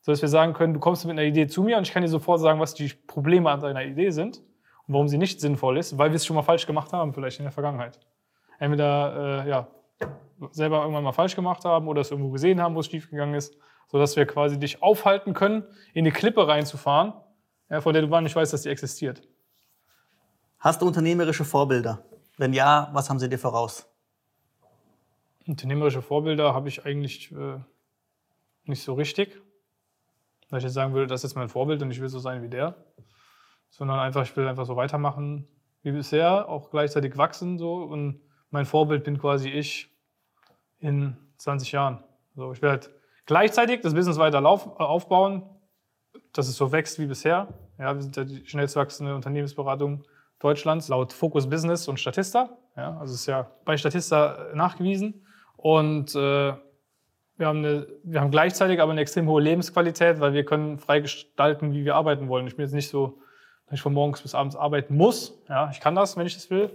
sodass 0.00 0.22
wir 0.22 0.30
sagen 0.30 0.54
können, 0.54 0.72
du 0.72 0.80
kommst 0.80 1.04
mit 1.04 1.12
einer 1.12 1.24
Idee 1.24 1.46
zu 1.46 1.62
mir 1.62 1.76
und 1.76 1.86
ich 1.86 1.92
kann 1.92 2.02
dir 2.02 2.08
sofort 2.08 2.40
sagen, 2.40 2.58
was 2.58 2.72
die 2.72 2.88
Probleme 3.06 3.50
an 3.50 3.60
deiner 3.60 3.84
Idee 3.84 4.08
sind 4.08 4.38
und 4.86 4.94
warum 4.94 5.08
sie 5.08 5.18
nicht 5.18 5.42
sinnvoll 5.42 5.76
ist, 5.76 5.98
weil 5.98 6.10
wir 6.10 6.16
es 6.16 6.24
schon 6.24 6.36
mal 6.36 6.42
falsch 6.42 6.66
gemacht 6.66 6.94
haben, 6.94 7.12
vielleicht 7.12 7.38
in 7.38 7.44
der 7.44 7.52
Vergangenheit. 7.52 8.00
Entweder 8.58 9.44
äh, 9.44 9.48
ja, 9.50 9.68
selber 10.50 10.80
irgendwann 10.80 11.04
mal 11.04 11.12
falsch 11.12 11.34
gemacht 11.34 11.64
haben 11.64 11.88
oder 11.88 12.00
es 12.00 12.10
irgendwo 12.10 12.30
gesehen 12.30 12.60
haben, 12.60 12.74
wo 12.74 12.80
es 12.80 12.86
schiefgegangen 12.86 13.34
ist, 13.34 13.56
sodass 13.88 14.16
wir 14.16 14.26
quasi 14.26 14.58
dich 14.58 14.82
aufhalten 14.82 15.34
können, 15.34 15.64
in 15.94 16.04
eine 16.04 16.12
Klippe 16.12 16.46
reinzufahren, 16.46 17.14
ja, 17.70 17.80
von 17.80 17.92
der 17.92 18.02
du 18.02 18.08
gar 18.08 18.20
nicht 18.20 18.36
weißt, 18.36 18.52
dass 18.52 18.62
die 18.62 18.68
existiert. 18.68 19.22
Hast 20.58 20.82
du 20.82 20.86
unternehmerische 20.86 21.44
Vorbilder? 21.44 22.04
Wenn 22.36 22.52
ja, 22.52 22.90
was 22.92 23.08
haben 23.08 23.18
sie 23.18 23.28
dir 23.28 23.38
voraus? 23.38 23.88
Unternehmerische 25.46 26.02
Vorbilder 26.02 26.54
habe 26.54 26.68
ich 26.68 26.84
eigentlich 26.84 27.32
äh, 27.32 27.58
nicht 28.64 28.82
so 28.82 28.94
richtig. 28.94 29.40
Weil 30.50 30.58
ich 30.58 30.64
jetzt 30.64 30.74
sagen 30.74 30.92
würde, 30.92 31.06
das 31.06 31.24
ist 31.24 31.34
mein 31.34 31.48
Vorbild 31.48 31.82
und 31.82 31.90
ich 31.90 32.00
will 32.00 32.08
so 32.08 32.18
sein 32.18 32.42
wie 32.42 32.48
der. 32.48 32.76
Sondern 33.70 33.98
einfach, 33.98 34.22
ich 34.22 34.36
will 34.36 34.46
einfach 34.46 34.66
so 34.66 34.76
weitermachen 34.76 35.48
wie 35.82 35.92
bisher, 35.92 36.48
auch 36.48 36.70
gleichzeitig 36.70 37.16
wachsen 37.16 37.58
so. 37.58 37.76
Und 37.76 38.20
mein 38.50 38.64
Vorbild 38.64 39.04
bin 39.04 39.18
quasi 39.18 39.48
ich 39.48 39.90
in 40.78 41.16
20 41.38 41.72
Jahren. 41.72 42.04
So, 42.34 42.52
ich 42.52 42.62
will 42.62 42.70
halt 42.70 42.90
gleichzeitig 43.24 43.80
das 43.80 43.94
Business 43.94 44.18
weiter 44.18 44.38
äh, 44.38 44.42
aufbauen, 44.82 45.42
dass 46.32 46.48
es 46.48 46.56
so 46.56 46.72
wächst 46.72 46.98
wie 46.98 47.06
bisher. 47.06 47.48
Ja, 47.78 47.94
wir 47.94 48.02
sind 48.02 48.16
ja 48.16 48.24
die 48.24 48.46
schnellst 48.46 48.76
wachsende 48.76 49.14
Unternehmensberatung 49.14 50.04
Deutschlands 50.38 50.88
laut 50.88 51.12
Focus 51.12 51.48
Business 51.48 51.88
und 51.88 51.98
Statista. 51.98 52.50
Ja, 52.76 52.98
also 52.98 53.14
ist 53.14 53.26
ja 53.26 53.50
bei 53.64 53.76
Statista 53.76 54.50
nachgewiesen. 54.54 55.26
Und 55.56 56.14
äh, 56.14 56.54
wir, 57.38 57.46
haben 57.46 57.58
eine, 57.58 57.86
wir 58.04 58.20
haben 58.20 58.30
gleichzeitig 58.30 58.80
aber 58.80 58.92
eine 58.92 59.00
extrem 59.00 59.28
hohe 59.28 59.42
Lebensqualität, 59.42 60.20
weil 60.20 60.34
wir 60.34 60.44
können 60.44 60.78
frei 60.78 61.00
gestalten, 61.00 61.72
wie 61.72 61.84
wir 61.84 61.94
arbeiten 61.94 62.28
wollen. 62.28 62.46
Ich 62.46 62.56
bin 62.56 62.64
jetzt 62.64 62.74
nicht 62.74 62.90
so, 62.90 63.18
dass 63.66 63.74
ich 63.74 63.82
von 63.82 63.94
morgens 63.94 64.20
bis 64.22 64.34
abends 64.34 64.56
arbeiten 64.56 64.96
muss. 64.96 65.42
Ja, 65.48 65.70
ich 65.70 65.80
kann 65.80 65.94
das, 65.94 66.16
wenn 66.16 66.26
ich 66.26 66.34
das 66.34 66.50
will. 66.50 66.70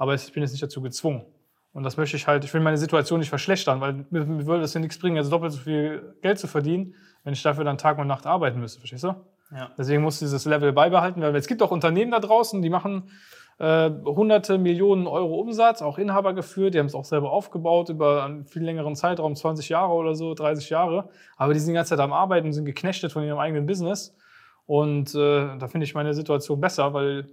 Aber 0.00 0.14
ich 0.14 0.32
bin 0.32 0.42
jetzt 0.42 0.52
nicht 0.52 0.62
dazu 0.62 0.80
gezwungen. 0.80 1.26
Und 1.74 1.82
das 1.82 1.98
möchte 1.98 2.16
ich 2.16 2.26
halt, 2.26 2.42
ich 2.42 2.54
will 2.54 2.62
meine 2.62 2.78
Situation 2.78 3.20
nicht 3.20 3.28
verschlechtern, 3.28 3.82
weil 3.82 4.06
mir, 4.08 4.24
mir 4.24 4.46
würde 4.46 4.64
es 4.64 4.72
ja 4.72 4.80
nichts 4.80 4.98
bringen, 4.98 5.16
jetzt 5.16 5.30
doppelt 5.30 5.52
so 5.52 5.60
viel 5.60 6.14
Geld 6.22 6.38
zu 6.38 6.46
verdienen, 6.46 6.94
wenn 7.22 7.34
ich 7.34 7.42
dafür 7.42 7.64
dann 7.64 7.76
Tag 7.76 7.98
und 7.98 8.06
Nacht 8.06 8.26
arbeiten 8.26 8.60
müsste, 8.60 8.80
verstehst 8.80 9.04
du? 9.04 9.14
Ja. 9.54 9.70
Deswegen 9.76 10.02
muss 10.02 10.18
dieses 10.18 10.46
Level 10.46 10.72
beibehalten 10.72 11.20
werden. 11.20 11.36
Es 11.36 11.46
gibt 11.46 11.62
auch 11.62 11.70
Unternehmen 11.70 12.12
da 12.12 12.18
draußen, 12.18 12.62
die 12.62 12.70
machen 12.70 13.10
äh, 13.58 13.90
hunderte 13.90 14.56
Millionen 14.56 15.06
Euro 15.06 15.38
Umsatz, 15.38 15.82
auch 15.82 15.98
Inhaber 15.98 16.32
geführt, 16.32 16.72
die 16.72 16.78
haben 16.78 16.86
es 16.86 16.94
auch 16.94 17.04
selber 17.04 17.30
aufgebaut 17.30 17.90
über 17.90 18.24
einen 18.24 18.46
viel 18.46 18.62
längeren 18.62 18.96
Zeitraum, 18.96 19.36
20 19.36 19.68
Jahre 19.68 19.92
oder 19.92 20.14
so, 20.14 20.32
30 20.32 20.70
Jahre. 20.70 21.10
Aber 21.36 21.52
die 21.52 21.60
sind 21.60 21.68
die 21.68 21.74
ganze 21.74 21.90
Zeit 21.90 22.00
am 22.00 22.14
Arbeiten, 22.14 22.54
sind 22.54 22.64
geknechtet 22.64 23.12
von 23.12 23.22
ihrem 23.22 23.38
eigenen 23.38 23.66
Business. 23.66 24.16
Und 24.64 25.14
äh, 25.14 25.58
da 25.58 25.68
finde 25.68 25.84
ich 25.84 25.94
meine 25.94 26.14
Situation 26.14 26.58
besser, 26.58 26.94
weil 26.94 27.26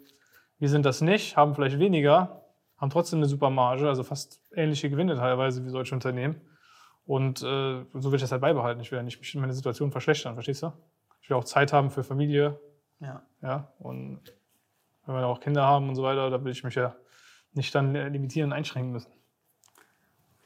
wir 0.60 0.68
sind 0.68 0.86
das 0.86 1.00
nicht, 1.00 1.38
haben 1.38 1.56
vielleicht 1.56 1.80
weniger, 1.80 2.47
haben 2.78 2.90
trotzdem 2.90 3.20
eine 3.20 3.28
super 3.28 3.50
Marge, 3.50 3.88
also 3.88 4.04
fast 4.04 4.42
ähnliche 4.54 4.90
Gewinne 4.90 5.16
teilweise 5.16 5.66
wie 5.66 5.70
solche 5.70 5.96
Unternehmen. 5.96 6.40
Und 7.06 7.42
äh, 7.42 7.86
so 7.94 8.12
will 8.12 8.16
ich 8.16 8.22
das 8.22 8.32
halt 8.32 8.42
beibehalten. 8.42 8.82
Ich 8.82 8.92
will 8.92 8.98
ja 8.98 9.04
nicht 9.04 9.20
mich- 9.20 9.34
meine 9.36 9.54
Situation 9.54 9.92
verschlechtern, 9.92 10.34
verstehst 10.34 10.62
du? 10.64 10.74
Ich 11.22 11.30
will 11.30 11.38
auch 11.38 11.44
Zeit 11.46 11.74
haben 11.74 11.90
für 11.90 12.04
Familie, 12.04 12.60
Ja. 13.00 13.22
ja, 13.42 13.72
und 13.80 14.22
wenn 15.06 15.16
wir 15.16 15.26
auch 15.26 15.40
Kinder 15.40 15.64
haben 15.64 15.88
und 15.90 15.96
so 15.96 16.04
weiter, 16.04 16.30
da 16.30 16.44
will 16.44 16.52
ich 16.52 16.64
mich 16.64 16.76
ja 16.76 16.96
nicht 17.54 17.74
dann 17.74 17.94
limitieren 17.94 18.52
und 18.52 18.58
einschränken 18.58 18.92
müssen. 18.92 19.12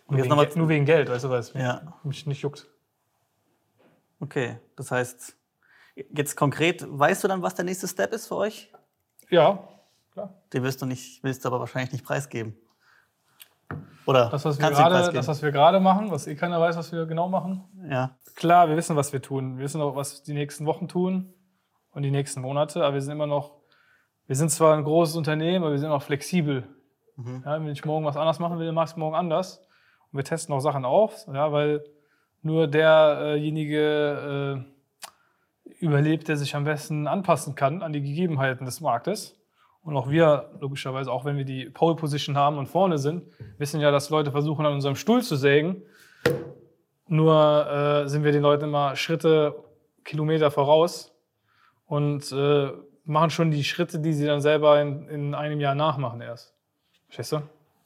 Und 0.05 0.17
Nur 0.17 0.25
jetzt 0.43 0.51
wegen, 0.53 0.59
nur 0.59 0.69
wegen 0.69 0.85
Geld, 0.85 1.09
weißt 1.09 1.23
du, 1.25 1.29
weil 1.29 1.39
es 1.39 1.53
Ja. 1.53 1.99
mich 2.03 2.25
nicht 2.27 2.41
juckt. 2.41 2.67
Okay, 4.19 4.59
das 4.75 4.91
heißt, 4.91 5.35
jetzt 5.95 6.35
konkret, 6.35 6.85
weißt 6.87 7.23
du 7.23 7.27
dann, 7.27 7.41
was 7.41 7.55
der 7.55 7.65
nächste 7.65 7.87
Step 7.87 8.13
ist 8.13 8.27
für 8.27 8.35
euch? 8.35 8.71
Ja, 9.29 9.67
klar. 10.27 10.41
Den 10.53 10.63
wirst 10.63 10.81
du 10.81 10.85
nicht, 10.85 11.23
willst 11.23 11.43
du 11.43 11.49
aber 11.49 11.59
wahrscheinlich 11.59 11.91
nicht 11.91 12.05
preisgeben. 12.05 12.55
Oder 14.05 14.29
Das, 14.29 14.43
was 14.45 14.59
wir 14.59 14.69
gerade, 14.69 15.11
das, 15.13 15.27
was 15.27 15.41
wir 15.41 15.51
gerade 15.51 15.79
machen, 15.79 16.11
was 16.11 16.27
eh 16.27 16.35
keiner 16.35 16.59
weiß, 16.59 16.75
was 16.75 16.91
wir 16.91 17.05
genau 17.05 17.29
machen. 17.29 17.63
ja. 17.89 18.15
Klar, 18.35 18.69
wir 18.69 18.77
wissen, 18.77 18.95
was 18.95 19.13
wir 19.13 19.21
tun. 19.21 19.57
Wir 19.57 19.65
wissen 19.65 19.81
auch, 19.81 19.95
was 19.95 20.23
die 20.23 20.33
nächsten 20.33 20.65
Wochen 20.65 20.87
tun 20.87 21.33
und 21.91 22.01
die 22.03 22.11
nächsten 22.11 22.41
Monate, 22.41 22.83
aber 22.83 22.95
wir 22.95 23.01
sind 23.01 23.11
immer 23.11 23.27
noch, 23.27 23.57
wir 24.25 24.35
sind 24.35 24.49
zwar 24.49 24.75
ein 24.75 24.83
großes 24.83 25.15
Unternehmen, 25.15 25.63
aber 25.63 25.73
wir 25.73 25.79
sind 25.79 25.91
auch 25.91 26.01
flexibel. 26.01 26.63
Mhm. 27.17 27.43
Ja, 27.45 27.61
wenn 27.61 27.67
ich 27.67 27.85
morgen 27.85 28.05
was 28.05 28.17
anders 28.17 28.39
machen 28.39 28.57
will, 28.57 28.65
dann 28.65 28.75
mach 28.75 28.85
ich 28.85 28.91
es 28.91 28.97
morgen 28.97 29.15
anders. 29.15 29.59
Und 30.11 30.17
wir 30.17 30.23
testen 30.23 30.55
auch 30.55 30.59
Sachen 30.59 30.85
auf, 30.85 31.27
ja, 31.31 31.51
weil 31.51 31.83
nur 32.41 32.67
derjenige 32.67 34.65
äh, 35.65 35.73
überlebt, 35.79 36.27
der 36.27 36.37
sich 36.37 36.55
am 36.55 36.63
besten 36.63 37.07
anpassen 37.07 37.55
kann 37.55 37.83
an 37.83 37.93
die 37.93 38.01
Gegebenheiten 38.01 38.65
des 38.65 38.81
Marktes. 38.81 39.37
Und 39.83 39.95
auch 39.97 40.09
wir, 40.09 40.51
logischerweise, 40.59 41.11
auch 41.11 41.25
wenn 41.25 41.37
wir 41.37 41.45
die 41.45 41.65
Pole 41.69 41.95
Position 41.95 42.37
haben 42.37 42.57
und 42.59 42.67
vorne 42.67 42.97
sind, 42.99 43.23
wissen 43.57 43.81
ja, 43.81 43.89
dass 43.91 44.09
Leute 44.11 44.31
versuchen, 44.31 44.65
an 44.65 44.73
unserem 44.73 44.95
Stuhl 44.95 45.23
zu 45.23 45.35
sägen. 45.35 45.81
Nur 47.07 47.67
äh, 48.05 48.07
sind 48.07 48.23
wir 48.23 48.31
den 48.31 48.41
Leuten 48.43 48.65
immer 48.65 48.95
Schritte, 48.95 49.55
Kilometer 50.05 50.49
voraus 50.51 51.13
und 51.87 52.31
äh, 52.31 52.69
machen 53.05 53.29
schon 53.31 53.51
die 53.51 53.63
Schritte, 53.63 53.99
die 53.99 54.13
sie 54.13 54.25
dann 54.25 54.39
selber 54.41 54.79
in, 54.81 55.07
in 55.09 55.35
einem 55.35 55.59
Jahr 55.59 55.75
nachmachen 55.75 56.21
erst. 56.21 56.53
Verstehst 57.07 57.33
du? 57.33 57.41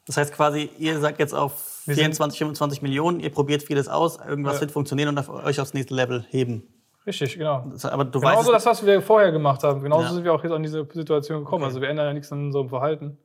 Das 0.05 0.17
heißt 0.17 0.33
quasi, 0.33 0.69
ihr 0.77 0.99
sagt 0.99 1.17
jetzt 1.19 1.33
auf 1.33 1.81
Wir 1.85 1.95
sind- 1.95 2.03
24, 2.03 2.37
25 2.37 2.81
Millionen, 2.83 3.19
ihr 3.19 3.31
probiert 3.31 3.63
vieles 3.63 3.87
aus, 3.87 4.19
irgendwas 4.19 4.55
Ja. 4.55 4.61
wird 4.61 4.71
funktionieren 4.71 5.09
und 5.09 5.17
auf 5.17 5.29
euch 5.29 5.59
aufs 5.59 5.73
nächste 5.73 5.95
Level 5.95 6.23
heben. 6.29 6.67
Richtig, 7.05 7.37
genau. 7.37 7.65
Das, 7.71 7.85
aber 7.85 8.03
du 8.05 8.19
Genauso 8.19 8.51
weißt, 8.51 8.65
das, 8.65 8.65
was 8.65 8.85
wir 8.85 9.01
vorher 9.01 9.31
gemacht 9.31 9.63
haben. 9.63 9.81
Genauso 9.81 10.05
Ja. 10.05 10.13
sind 10.13 10.23
wir 10.23 10.33
auch 10.33 10.43
jetzt 10.43 10.53
an 10.53 10.63
diese 10.63 10.87
Situation 10.91 11.39
gekommen. 11.43 11.63
Okay. 11.63 11.69
Also 11.69 11.81
wir 11.81 11.89
ändern 11.89 12.07
ja 12.07 12.13
nichts 12.13 12.31
an 12.31 12.45
unserem 12.45 12.69
Verhalten. 12.69 13.17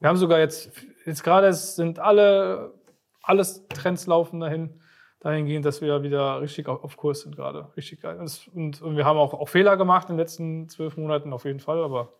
Wir 0.00 0.08
haben 0.08 0.16
sogar 0.16 0.38
jetzt, 0.38 0.70
jetzt 1.04 1.22
gerade 1.22 1.52
sind 1.52 1.98
alle, 1.98 2.74
alles 3.22 3.66
Trends 3.68 4.06
laufen 4.06 4.40
dahin, 4.40 4.80
dahingehend, 5.20 5.64
dass 5.64 5.80
wir 5.80 6.02
wieder 6.02 6.40
richtig 6.40 6.66
auf, 6.68 6.82
auf 6.82 6.96
Kurs 6.96 7.20
sind 7.20 7.36
gerade. 7.36 7.68
Richtig 7.76 8.00
geil. 8.00 8.18
Und, 8.18 8.82
und, 8.82 8.96
wir 8.96 9.04
haben 9.04 9.18
auch, 9.18 9.34
auch 9.34 9.48
Fehler 9.48 9.76
gemacht 9.76 10.08
in 10.08 10.14
den 10.16 10.18
letzten 10.20 10.68
zwölf 10.68 10.96
Monaten 10.96 11.32
auf 11.32 11.44
jeden 11.44 11.60
Fall, 11.60 11.84
aber 11.84 12.14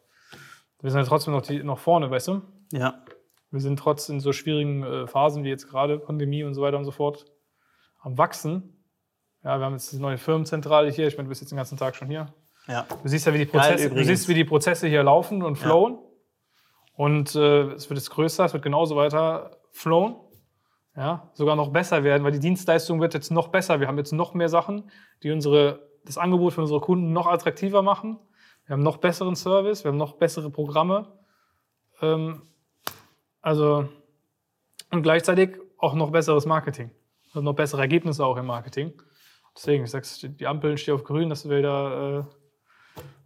wir 0.81 0.91
sind 0.91 1.01
ja 1.01 1.07
trotzdem 1.07 1.33
noch, 1.33 1.43
die, 1.43 1.63
noch 1.63 1.79
vorne, 1.79 2.11
weißt 2.11 2.29
du? 2.29 2.43
ja, 2.73 3.03
Wir 3.51 3.61
sind 3.61 3.79
trotz 3.79 4.09
in 4.09 4.21
so 4.21 4.33
schwierigen 4.33 4.83
äh, 4.85 5.07
Phasen 5.07 5.43
wie 5.43 5.49
jetzt 5.49 5.69
gerade 5.69 5.99
Pandemie 5.99 6.45
und 6.45 6.55
so 6.55 6.63
weiter 6.63 6.79
und 6.79 6.85
so 6.85 6.91
fort 6.91 7.25
am 8.01 8.19
Wachsen. 8.19 8.82
Ja, 9.45 9.59
wir 9.59 9.67
haben 9.67 9.73
jetzt 9.73 9.93
die 9.93 9.99
neue 9.99 10.19
Firmenzentrale 10.19 10.91
hier. 10.91 11.09
Ich 11.09 11.17
meine, 11.17 11.27
du 11.27 11.31
bist 11.31 11.41
jetzt 11.41 11.51
den 11.51 11.57
ganzen 11.57 11.77
Tag 11.77 11.97
schon 11.97 12.09
hier. 12.09 12.33
ja. 12.69 12.87
Du 13.03 13.09
siehst 13.09 13.27
ja, 13.27 13.35
wie 13.35 13.39
die 13.39 13.47
Geil 13.47 13.73
Prozesse, 13.73 13.95
du 13.95 14.05
siehst, 14.05 14.29
wie 14.29 14.35
die 14.35 14.45
Prozesse 14.45 14.87
hier 14.87 15.03
laufen 15.03 15.43
und 15.43 15.57
flowen. 15.57 15.99
Und 16.95 17.35
äh, 17.35 17.73
es 17.73 17.89
wird 17.91 17.99
jetzt 17.99 18.11
größer, 18.11 18.45
es 18.45 18.53
wird 18.53 18.63
genauso 18.63 18.97
weiter 18.97 19.59
flowen. 19.73 20.17
Ja, 20.95 21.31
sogar 21.33 21.57
noch 21.57 21.71
besser 21.71 22.05
werden, 22.05 22.23
weil 22.23 22.33
die 22.33 22.39
Dienstleistung 22.39 23.01
wird 23.01 23.15
jetzt 23.15 23.31
noch 23.31 23.49
besser. 23.49 23.81
Wir 23.81 23.89
haben 23.89 23.97
jetzt 23.97 24.13
noch 24.13 24.35
mehr 24.35 24.51
Sachen, 24.51 24.91
die 25.23 25.31
unsere, 25.31 25.89
das 26.05 26.19
Angebot 26.19 26.53
für 26.53 26.61
unsere 26.61 26.81
Kunden 26.81 27.15
noch 27.15 27.27
attraktiver 27.27 27.81
machen. 27.81 28.19
Wir 28.67 28.75
haben 28.75 28.83
noch 28.83 28.99
besseren 28.99 29.35
Service, 29.35 29.85
wir 29.85 29.91
haben 29.91 29.97
noch 29.97 30.19
bessere 30.19 30.51
Programme. 30.51 31.19
Ähm, 32.03 32.43
also, 33.41 33.89
und 34.91 35.03
gleichzeitig 35.03 35.59
auch 35.79 35.95
noch 35.95 36.11
besseres 36.11 36.45
Marketing. 36.45 36.91
Und 37.33 37.45
noch 37.45 37.55
bessere 37.55 37.81
Ergebnisse 37.81 38.27
auch 38.27 38.37
im 38.37 38.47
Marketing. 38.47 38.93
Deswegen, 39.55 39.85
ich 39.85 39.91
sag's, 39.91 40.21
die 40.23 40.47
Ampeln 40.47 40.79
stehen 40.79 40.95
auf 40.95 41.05
grün, 41.05 41.29
dass 41.29 41.49
wir 41.49 41.63
da 41.63 42.21
äh, 42.21 42.25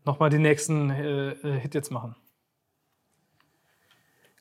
nochmal 0.05 0.31
den 0.31 0.43
nächsten 0.43 0.91
äh, 0.91 1.31
äh, 1.31 1.59
Hit 1.61 1.75
jetzt 1.75 1.91
machen. 1.91 2.17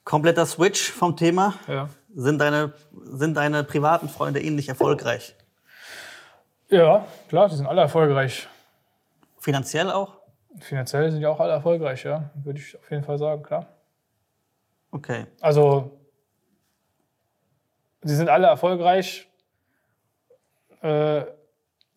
Kompletter 0.04 0.46
Switch 0.46 0.92
vom 0.92 1.18
Thema. 1.18 1.56
Ja. 1.68 1.90
Sind 2.14 2.40
deine, 2.40 2.74
sind 2.94 3.36
deine 3.36 3.64
privaten 3.64 4.08
Freunde 4.08 4.42
ähnlich 4.42 4.70
erfolgreich? 4.70 5.36
Ja, 6.70 7.06
klar, 7.28 7.50
die 7.50 7.56
sind 7.56 7.68
alle 7.68 7.82
erfolgreich. 7.82 8.48
Finanziell 9.40 9.92
auch? 9.92 10.18
Finanziell 10.60 11.12
sind 11.12 11.20
die 11.20 11.28
auch 11.28 11.40
alle 11.40 11.54
erfolgreich, 11.54 12.04
ja. 12.04 12.32
Würde 12.36 12.60
ich 12.60 12.78
auf 12.78 12.90
jeden 12.90 13.04
Fall 13.04 13.18
sagen, 13.18 13.44
klar. 13.44 13.68
Okay. 14.92 15.26
Also, 15.42 16.00
sie 18.02 18.16
sind 18.16 18.30
alle 18.30 18.48
erfolgreich 18.48 19.28
äh, 20.82 21.26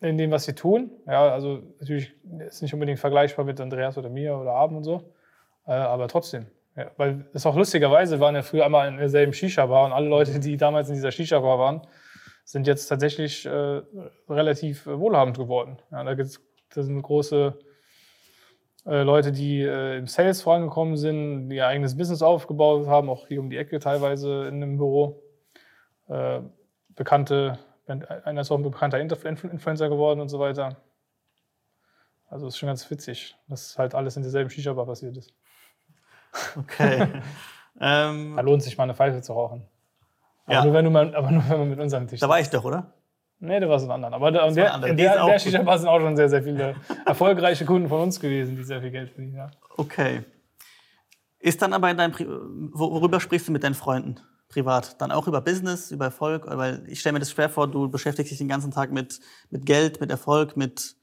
in 0.01 0.17
dem, 0.17 0.31
was 0.31 0.45
sie 0.45 0.53
tun. 0.53 0.91
Ja, 1.07 1.31
also 1.31 1.61
natürlich 1.79 2.13
ist 2.47 2.61
nicht 2.61 2.73
unbedingt 2.73 2.99
vergleichbar 2.99 3.45
mit 3.45 3.59
Andreas 3.59 3.97
oder 3.97 4.09
mir 4.09 4.37
oder 4.37 4.53
Abend 4.53 4.77
und 4.77 4.83
so. 4.83 5.13
Äh, 5.67 5.73
aber 5.73 6.07
trotzdem. 6.07 6.47
Ja, 6.75 6.91
weil 6.97 7.25
es 7.33 7.45
auch 7.45 7.55
lustigerweise 7.55 8.19
waren 8.19 8.35
ja 8.35 8.41
früher 8.41 8.65
einmal 8.65 8.87
in 8.87 8.97
derselben 8.97 9.33
Shisha-Bar 9.33 9.85
und 9.85 9.91
alle 9.91 10.07
Leute, 10.07 10.39
die 10.39 10.55
damals 10.55 10.87
in 10.87 10.95
dieser 10.95 11.11
Shisha-Bar 11.11 11.59
waren, 11.59 11.81
sind 12.45 12.65
jetzt 12.65 12.87
tatsächlich 12.87 13.45
äh, 13.45 13.81
relativ 14.29 14.87
äh, 14.87 14.97
wohlhabend 14.97 15.37
geworden. 15.37 15.77
Ja, 15.91 16.03
da 16.03 16.13
gibt's, 16.13 16.41
das 16.73 16.85
sind 16.85 17.01
große 17.01 17.57
äh, 18.85 19.01
Leute, 19.03 19.31
die 19.31 19.61
äh, 19.61 19.97
im 19.97 20.07
Sales 20.07 20.41
vorangekommen 20.41 20.95
sind, 20.95 21.49
die 21.49 21.57
ihr 21.57 21.67
eigenes 21.67 21.97
Business 21.97 22.21
aufgebaut 22.21 22.87
haben, 22.87 23.09
auch 23.09 23.27
hier 23.27 23.41
um 23.41 23.49
die 23.49 23.57
Ecke 23.57 23.79
teilweise 23.79 24.47
in 24.47 24.55
einem 24.55 24.77
Büro. 24.77 25.23
Bekannte, 26.95 27.59
einer 27.89 28.41
ist 28.41 28.51
auch 28.51 28.57
ein 28.57 28.63
bekannter 28.63 28.99
Influencer 28.99 29.89
geworden 29.89 30.19
und 30.19 30.29
so 30.29 30.39
weiter. 30.39 30.77
Also 32.27 32.47
ist 32.47 32.57
schon 32.57 32.67
ganz 32.67 32.89
witzig, 32.91 33.35
dass 33.47 33.77
halt 33.77 33.95
alles 33.95 34.15
in 34.15 34.21
derselben 34.23 34.49
Shisha-Bar 34.49 34.85
passiert 34.85 35.17
ist. 35.17 35.33
Okay. 36.55 37.07
ähm, 37.81 38.35
Da 38.35 38.41
lohnt 38.41 38.61
sich 38.61 38.77
mal 38.77 38.83
eine 38.83 38.93
Pfeife 38.93 39.21
zu 39.21 39.33
rauchen. 39.33 39.65
Aber, 40.45 40.53
Ja. 40.53 40.63
nur, 40.63 40.73
wenn 40.73 40.85
du 40.85 40.91
mal, 40.91 41.15
aber 41.15 41.31
nur 41.31 41.43
wenn 41.49 41.59
man 41.59 41.69
mit 41.69 41.79
unserem 41.79 42.07
Tisch 42.07 42.19
da 42.19 42.29
war 42.29 42.39
ich 42.39 42.49
doch, 42.49 42.63
oder? 42.63 42.93
Nee, 43.39 43.59
du 43.59 43.69
warst 43.69 43.85
in 43.85 43.91
anderen. 43.91 44.13
Aber 44.13 44.31
da, 44.31 44.47
in 44.47 44.55
war 44.55 44.79
der, 44.79 44.89
in 44.89 44.97
der, 44.97 45.25
der. 45.25 45.39
Shisha-Bar 45.39 45.79
sind 45.79 45.87
auch 45.87 45.99
schon 45.99 46.15
sehr, 46.15 46.29
sehr 46.29 46.43
viele 46.43 46.75
erfolgreiche 47.05 47.65
Kunden 47.65 47.87
von 47.89 48.01
uns 48.01 48.19
gewesen, 48.19 48.55
die 48.55 48.63
sehr 48.63 48.81
viel 48.81 48.91
Geld 48.91 49.09
verdienen. 49.11 49.35
Ja. 49.35 49.51
Okay. 49.77 50.23
Ist 51.39 51.61
dann 51.61 51.73
aber 51.73 51.89
in 51.89 51.97
deinem, 51.97 52.13
worüber 52.73 53.19
sprichst 53.19 53.47
du 53.47 53.51
mit 53.51 53.63
deinen 53.63 53.75
Freunden 53.75 54.19
privat? 54.49 55.01
Dann 55.01 55.11
auch 55.11 55.27
über 55.27 55.41
Business, 55.41 55.91
über 55.91 56.05
Erfolg? 56.05 56.45
Weil 56.47 56.83
ich 56.87 56.99
stelle 56.99 57.13
mir 57.13 57.19
das 57.19 57.31
schwer 57.31 57.49
vor, 57.49 57.67
du 57.67 57.89
beschäftigst 57.89 58.31
dich 58.31 58.39
den 58.39 58.47
ganzen 58.47 58.71
Tag 58.71 58.91
mit, 58.91 59.19
mit 59.49 59.65
Geld, 59.65 60.01
mit 60.01 60.09
Erfolg, 60.11 60.57
mit, 60.57 60.95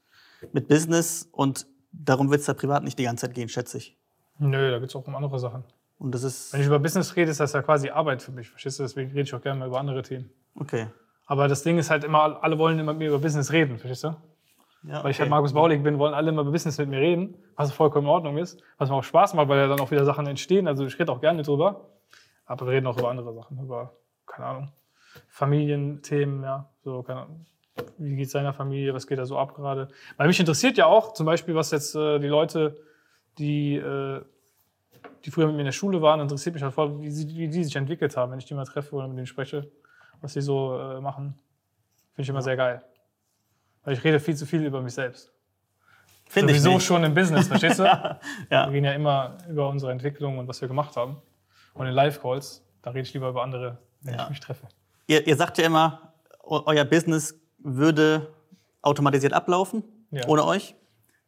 mit 0.51 0.67
Business 0.67 1.27
und 1.31 1.65
darum 1.91 2.29
wird 2.29 2.41
es 2.41 2.45
da 2.45 2.53
privat 2.53 2.83
nicht 2.83 2.99
die 2.99 3.03
ganze 3.03 3.25
Zeit 3.25 3.35
gehen, 3.35 3.49
schätze 3.49 3.77
ich. 3.77 3.97
Nö, 4.39 4.71
da 4.71 4.79
geht 4.79 4.89
es 4.89 4.95
auch 4.95 5.07
um 5.07 5.15
andere 5.15 5.39
Sachen. 5.39 5.63
Und 5.97 6.13
das 6.13 6.21
ist, 6.23 6.53
Wenn 6.53 6.61
ich 6.61 6.67
über 6.67 6.77
Business 6.77 7.15
rede, 7.15 7.31
ist 7.31 7.39
das 7.39 7.53
ja 7.53 7.61
quasi 7.63 7.89
Arbeit 7.89 8.21
für 8.21 8.31
mich. 8.31 8.49
Verstehst 8.49 8.77
du? 8.77 8.83
Deswegen 8.83 9.09
rede 9.09 9.21
ich 9.21 9.33
auch 9.33 9.41
gerne 9.41 9.59
mal 9.59 9.67
über 9.67 9.79
andere 9.79 10.03
Themen. 10.03 10.29
okay. 10.55 10.87
Aber 11.29 11.49
das 11.49 11.61
Ding 11.61 11.77
ist 11.77 11.89
halt 11.89 12.05
immer, 12.05 12.41
alle 12.41 12.57
wollen 12.57 12.79
immer 12.79 12.93
mit 12.93 12.99
mir 12.99 13.09
über 13.09 13.19
Business 13.19 13.51
reden, 13.51 13.77
verstehst 13.77 14.05
du? 14.05 14.15
Ja, 14.83 15.03
Weil 15.03 15.11
ich 15.11 15.19
halt 15.19 15.27
okay. 15.27 15.29
Markus 15.29 15.51
Baulig 15.51 15.83
bin, 15.83 15.99
wollen 15.99 16.13
alle 16.13 16.29
immer 16.29 16.43
über 16.43 16.51
Business 16.51 16.77
mit 16.77 16.87
mir 16.87 16.99
reden, 17.01 17.35
was 17.57 17.73
vollkommen 17.73 18.07
in 18.07 18.11
Ordnung 18.11 18.37
ist, 18.37 18.61
was 18.77 18.89
mir 18.89 18.95
auch 18.95 19.03
Spaß 19.03 19.33
macht, 19.33 19.49
weil 19.49 19.59
ja 19.59 19.67
dann 19.67 19.81
auch 19.81 19.91
wieder 19.91 20.05
Sachen 20.05 20.25
entstehen. 20.27 20.69
Also 20.69 20.85
ich 20.85 20.97
rede 20.97 21.11
auch 21.11 21.19
gerne 21.19 21.41
drüber, 21.41 21.89
aber 22.47 22.65
wir 22.65 22.73
reden 22.73 22.87
auch 22.87 22.97
über 22.97 23.09
andere 23.09 23.33
Sachen, 23.33 23.59
über, 23.59 23.93
keine 24.25 24.47
Ahnung, 24.47 24.71
Familienthemen, 25.27 26.43
ja, 26.43 26.69
so, 26.83 27.03
keine 27.03 27.21
Ahnung. 27.21 27.45
Wie 27.99 28.15
geht 28.15 28.25
es 28.25 28.31
seiner 28.31 28.53
Familie, 28.53 28.93
was 28.93 29.05
geht 29.05 29.19
da 29.19 29.25
so 29.25 29.37
ab 29.37 29.53
gerade? 29.53 29.89
Weil 30.15 30.27
mich 30.27 30.39
interessiert 30.39 30.77
ja 30.77 30.87
auch 30.87 31.13
zum 31.13 31.27
Beispiel, 31.27 31.53
was 31.53 31.69
jetzt 31.71 31.95
äh, 31.95 32.17
die 32.19 32.27
Leute, 32.27 32.77
die, 33.37 33.75
äh, 33.75 34.21
die 35.23 35.31
früher 35.31 35.45
mit 35.45 35.55
mir 35.55 35.61
in 35.61 35.65
der 35.65 35.73
Schule 35.73 36.01
waren, 36.01 36.19
interessiert 36.19 36.55
mich 36.55 36.63
halt 36.63 36.73
voll, 36.73 36.99
wie, 37.01 37.11
sie, 37.11 37.27
wie 37.27 37.47
die 37.47 37.63
sich 37.63 37.75
entwickelt 37.75 38.17
haben, 38.17 38.31
wenn 38.31 38.39
ich 38.39 38.45
die 38.45 38.55
mal 38.55 38.65
treffe 38.65 38.95
oder 38.95 39.07
mit 39.07 39.17
denen 39.17 39.27
spreche, 39.27 39.69
was 40.21 40.33
sie 40.33 40.41
so 40.41 40.79
äh, 40.79 41.01
machen. 41.01 41.37
Finde 42.13 42.23
ich 42.23 42.29
immer 42.29 42.41
sehr 42.41 42.57
geil. 42.57 42.81
Weil 43.83 43.93
ich 43.93 44.03
rede 44.03 44.19
viel 44.19 44.35
zu 44.35 44.47
viel 44.47 44.65
über 44.65 44.81
mich 44.81 44.93
selbst. 44.93 45.31
Finde 46.29 46.53
ich 46.53 46.61
Sowieso 46.61 46.79
schon 46.79 47.03
im 47.03 47.13
Business, 47.13 47.47
verstehst 47.47 47.79
du? 47.79 47.83
Ja. 48.49 48.67
Wir 48.67 48.71
reden 48.71 48.85
ja 48.85 48.93
immer 48.93 49.37
über 49.47 49.69
unsere 49.69 49.91
Entwicklung 49.91 50.39
und 50.39 50.47
was 50.47 50.61
wir 50.61 50.67
gemacht 50.67 50.95
haben. 50.97 51.21
In 51.85 51.93
Live-Calls, 51.93 52.63
da 52.81 52.89
rede 52.91 53.01
ich 53.01 53.13
lieber 53.13 53.29
über 53.29 53.43
andere, 53.43 53.77
wenn 54.01 54.15
Ja. 54.15 54.23
ich 54.23 54.29
mich 54.29 54.39
treffe. 54.39 54.67
Ihr, 55.07 55.25
ihr 55.27 55.35
sagt 55.35 55.57
ja 55.57 55.65
immer, 55.65 56.13
eu- 56.43 56.63
euer 56.65 56.85
Business 56.85 57.39
würde 57.59 58.33
automatisiert 58.81 59.33
ablaufen, 59.33 59.83
Ja. 60.11 60.27
ohne 60.27 60.45
euch. 60.45 60.75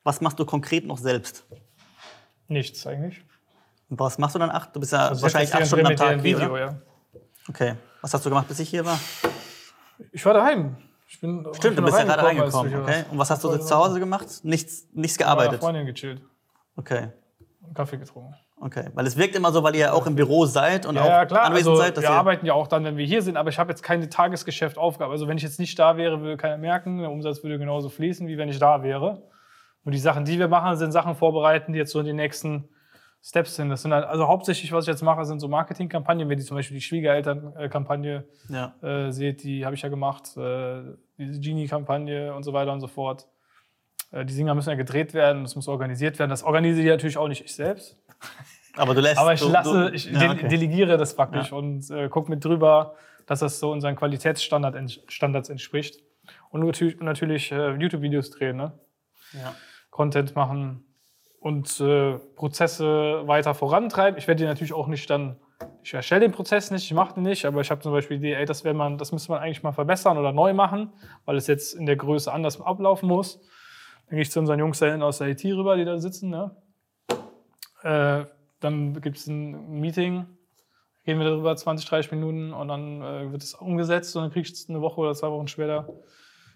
Was 0.04 0.22
machst 0.22 0.40
du 0.40 0.46
konkret 0.46 0.86
noch 0.86 0.98
selbst? 0.98 1.46
Nichts 2.48 2.86
eigentlich. 2.88 3.24
Und 3.90 4.00
was 4.00 4.18
machst 4.18 4.36
du 4.36 4.40
dann 4.40 4.50
acht? 4.52 4.76
Du 4.76 4.80
bist 4.80 4.92
ja 4.94 5.08
Also 5.10 5.22
wahrscheinlich 5.22 5.54
acht 5.54 5.68
Stunden 5.68 5.86
am 5.88 5.96
Tag 5.96 6.24
Video, 6.24 6.58
ja. 6.58 6.80
Okay. 7.48 7.76
Was 8.02 8.14
hast 8.14 8.26
du 8.26 8.30
gemacht, 8.30 8.48
bis 8.48 8.60
ich 8.60 8.70
hier 8.70 8.86
war? 8.86 9.00
Ich 10.12 10.26
war 10.26 10.34
daheim. 10.34 10.78
Ich 11.08 11.20
bin, 11.20 11.46
ich 11.52 11.58
Stimmt, 11.58 11.78
du 11.78 11.82
bist 11.84 11.98
ja 11.98 12.04
gerade 12.04 12.24
reingekommen, 12.24 12.46
als 12.46 12.56
reingekommen. 12.56 12.84
Okay. 13.02 13.06
Und 13.12 13.18
was 13.18 13.30
hast 13.32 13.44
du 13.44 13.58
zu 13.58 13.76
Hause 13.76 14.00
gemacht? 14.00 14.28
Nichts, 14.44 14.88
nichts 14.94 15.18
Mit 15.18 15.28
meiner 15.28 15.36
gearbeitet. 15.38 15.60
Freundin 15.60 15.86
gechillt. 15.88 16.22
Okay. 16.76 17.10
und 17.62 17.74
Kaffee 17.76 17.98
getrunken. 17.98 18.34
Okay. 18.62 18.90
Weil 18.94 19.08
es 19.08 19.16
wirkt 19.18 19.36
immer 19.36 19.52
so, 19.52 19.64
weil 19.64 19.74
ihr 19.76 19.82
ja 19.82 19.94
auch 19.94 20.06
im 20.06 20.16
Büro 20.16 20.46
seid 20.46 20.86
und 20.86 20.96
Ja, 20.96 21.02
auch 21.02 21.08
ja, 21.08 21.26
klar. 21.26 21.46
anwesend 21.46 21.70
Also, 21.70 21.82
seid, 21.82 21.96
dass 21.96 22.04
wir 22.04 22.12
arbeiten 22.12 22.46
ja 22.46 22.54
auch 22.54 22.68
dann, 22.68 22.84
wenn 22.84 22.98
wir 22.98 23.06
hier 23.06 23.22
sind, 23.22 23.38
aber 23.38 23.50
ich 23.50 23.58
habe 23.58 23.70
jetzt 23.70 23.84
keine 23.84 24.10
Tagesgeschäftaufgabe. 24.10 25.12
Also 25.12 25.28
wenn 25.28 25.38
ich 25.38 25.44
jetzt 25.44 25.60
nicht 25.60 25.80
da 25.80 25.96
wäre, 25.98 26.20
würde 26.22 26.36
keiner 26.38 26.58
merken. 26.58 27.00
Der 27.00 27.10
Umsatz 27.10 27.42
würde 27.44 27.58
genauso 27.58 27.88
fließen, 27.90 28.28
wie 28.28 28.38
wenn 28.38 28.50
ich 28.50 28.60
da 28.60 28.84
wäre. 28.84 29.24
Und 29.86 29.94
die 29.94 30.00
Sachen, 30.00 30.26
die 30.26 30.38
wir 30.40 30.50
machen, 30.50 30.76
sind 30.78 30.92
Sachen 30.92 31.16
vorbereiten, 31.16 31.72
die 31.72 31.80
jetzt 31.80 31.92
so 31.92 32.00
in 32.02 32.06
die 32.06 32.14
nächsten 32.14 32.68
Steps 33.22 33.56
sind. 33.56 33.70
Das 33.70 33.82
sind 33.82 33.94
halt, 33.94 34.06
also 34.06 34.28
hauptsächlich, 34.28 34.72
was 34.74 34.86
ich 34.86 34.90
jetzt 34.90 35.02
mache, 35.04 35.24
sind 35.26 35.40
so 35.40 35.48
Marketingkampagnen. 35.48 36.28
Wenn 36.30 36.38
ihr 36.38 36.46
zum 36.46 36.58
Beispiel 36.58 36.76
die 36.78 36.82
Schwiegereltern-Kampagne 36.84 38.26
Ja. 38.50 38.74
äh, 38.82 39.12
seht, 39.12 39.44
die 39.44 39.66
habe 39.66 39.76
ich 39.76 39.82
ja 39.82 39.90
gemacht. 39.90 40.36
Äh, 40.38 40.82
diese 41.18 41.40
Genie-Kampagne 41.40 42.34
und 42.34 42.44
so 42.44 42.54
weiter 42.54 42.72
und 42.74 42.82
so 42.82 42.88
fort. 42.88 43.28
Äh, 44.12 44.26
die 44.26 44.36
Dinger 44.36 44.56
müssen 44.56 44.70
ja 44.70 44.76
gedreht 44.76 45.14
werden, 45.14 45.44
das 45.44 45.56
muss 45.56 45.68
organisiert 45.68 46.20
werden. 46.20 46.30
Das 46.30 46.44
organisiere 46.44 46.86
ich 46.86 46.92
natürlich 46.92 47.18
auch 47.18 47.28
nicht 47.28 47.44
ich 47.46 47.56
selbst. 47.56 47.98
Aber 48.76 48.94
du 48.94 49.02
lässt. 49.02 49.18
Aber 49.18 49.34
ich 49.34 49.48
lasse, 49.48 49.92
ich 49.94 50.12
ja, 50.12 50.32
okay. 50.32 50.48
delegiere 50.48 50.98
das 50.98 51.16
praktisch 51.16 51.52
Ja. 51.52 51.58
und 51.58 51.90
äh, 51.90 52.08
gucke 52.10 52.30
mit 52.30 52.44
drüber, 52.44 52.96
dass 53.26 53.40
das 53.40 53.60
so 53.60 53.72
unseren 53.72 53.96
Qualitätsstandards 53.96 54.78
ents 54.78 55.00
Standards 55.08 55.50
entspricht. 55.50 56.02
Und 56.50 56.66
natürlich, 56.66 57.00
natürlich 57.00 57.52
äh, 57.52 57.72
YouTube-Videos 57.72 58.30
drehen, 58.32 58.58
ne? 58.58 58.74
ja. 59.34 59.54
Content 59.90 60.36
machen 60.36 60.84
und 61.40 61.80
äh, 61.80 62.18
Prozesse 62.36 63.28
weiter 63.28 63.54
vorantreiben. 63.54 64.18
Ich 64.18 64.28
werde 64.28 64.44
die 64.44 64.48
natürlich 64.48 64.74
auch 64.74 64.88
nicht 64.88 65.10
dann, 65.10 65.38
ich 65.84 65.94
erstelle 65.94 66.22
den 66.22 66.32
Prozess 66.32 66.72
nicht, 66.72 66.86
ich 66.86 66.94
mache 66.94 67.16
den 67.16 67.24
nicht, 67.24 67.46
aber 67.46 67.62
ich 67.62 67.72
habe 67.72 67.82
zum 67.82 67.92
Beispiel 67.92 68.20
die 68.20 68.28
Idee, 68.28 68.36
ey, 68.36 68.46
das, 68.46 68.64
man, 68.64 68.98
das 68.98 69.12
müsste 69.12 69.32
man 69.32 69.42
eigentlich 69.42 69.64
mal 69.64 69.72
verbessern 69.72 70.18
oder 70.18 70.32
neu 70.32 70.54
machen, 70.54 70.94
weil 71.26 71.38
es 71.38 71.48
jetzt 71.48 71.74
in 71.74 71.86
der 71.86 71.96
Größe 71.96 72.32
anders 72.32 72.62
ablaufen 72.62 73.08
muss. 73.08 73.40
Dann 74.10 74.16
gehe 74.16 74.22
ich 74.22 74.32
zu 74.32 74.40
unseren 74.40 74.58
Jungs 74.58 74.80
da 74.80 74.88
hinten 74.88 75.04
aus 75.04 75.20
der 75.20 75.28
IT 75.28 75.46
rüber, 75.46 75.78
die 75.78 75.86
da 75.86 76.00
sitzen. 76.00 76.32
Ne? 76.32 76.56
Äh, 77.84 78.26
dann 78.60 79.00
gibt 79.02 79.18
es 79.18 79.28
ein 79.28 79.80
Meeting, 79.80 80.26
gehen 81.06 81.20
wir 81.20 81.26
darüber 81.26 81.56
20, 81.56 81.88
30 81.88 82.12
Minuten 82.12 82.52
und 82.52 82.68
dann 82.68 83.02
äh, 83.04 83.32
wird 83.32 83.44
es 83.44 83.54
umgesetzt 83.54 84.16
und 84.16 84.24
dann 84.24 84.32
kriege 84.32 84.50
ich 84.52 84.70
eine 84.70 84.82
Woche 84.82 85.00
oder 85.00 85.14
zwei 85.14 85.30
Wochen 85.30 85.48
später 85.48 85.88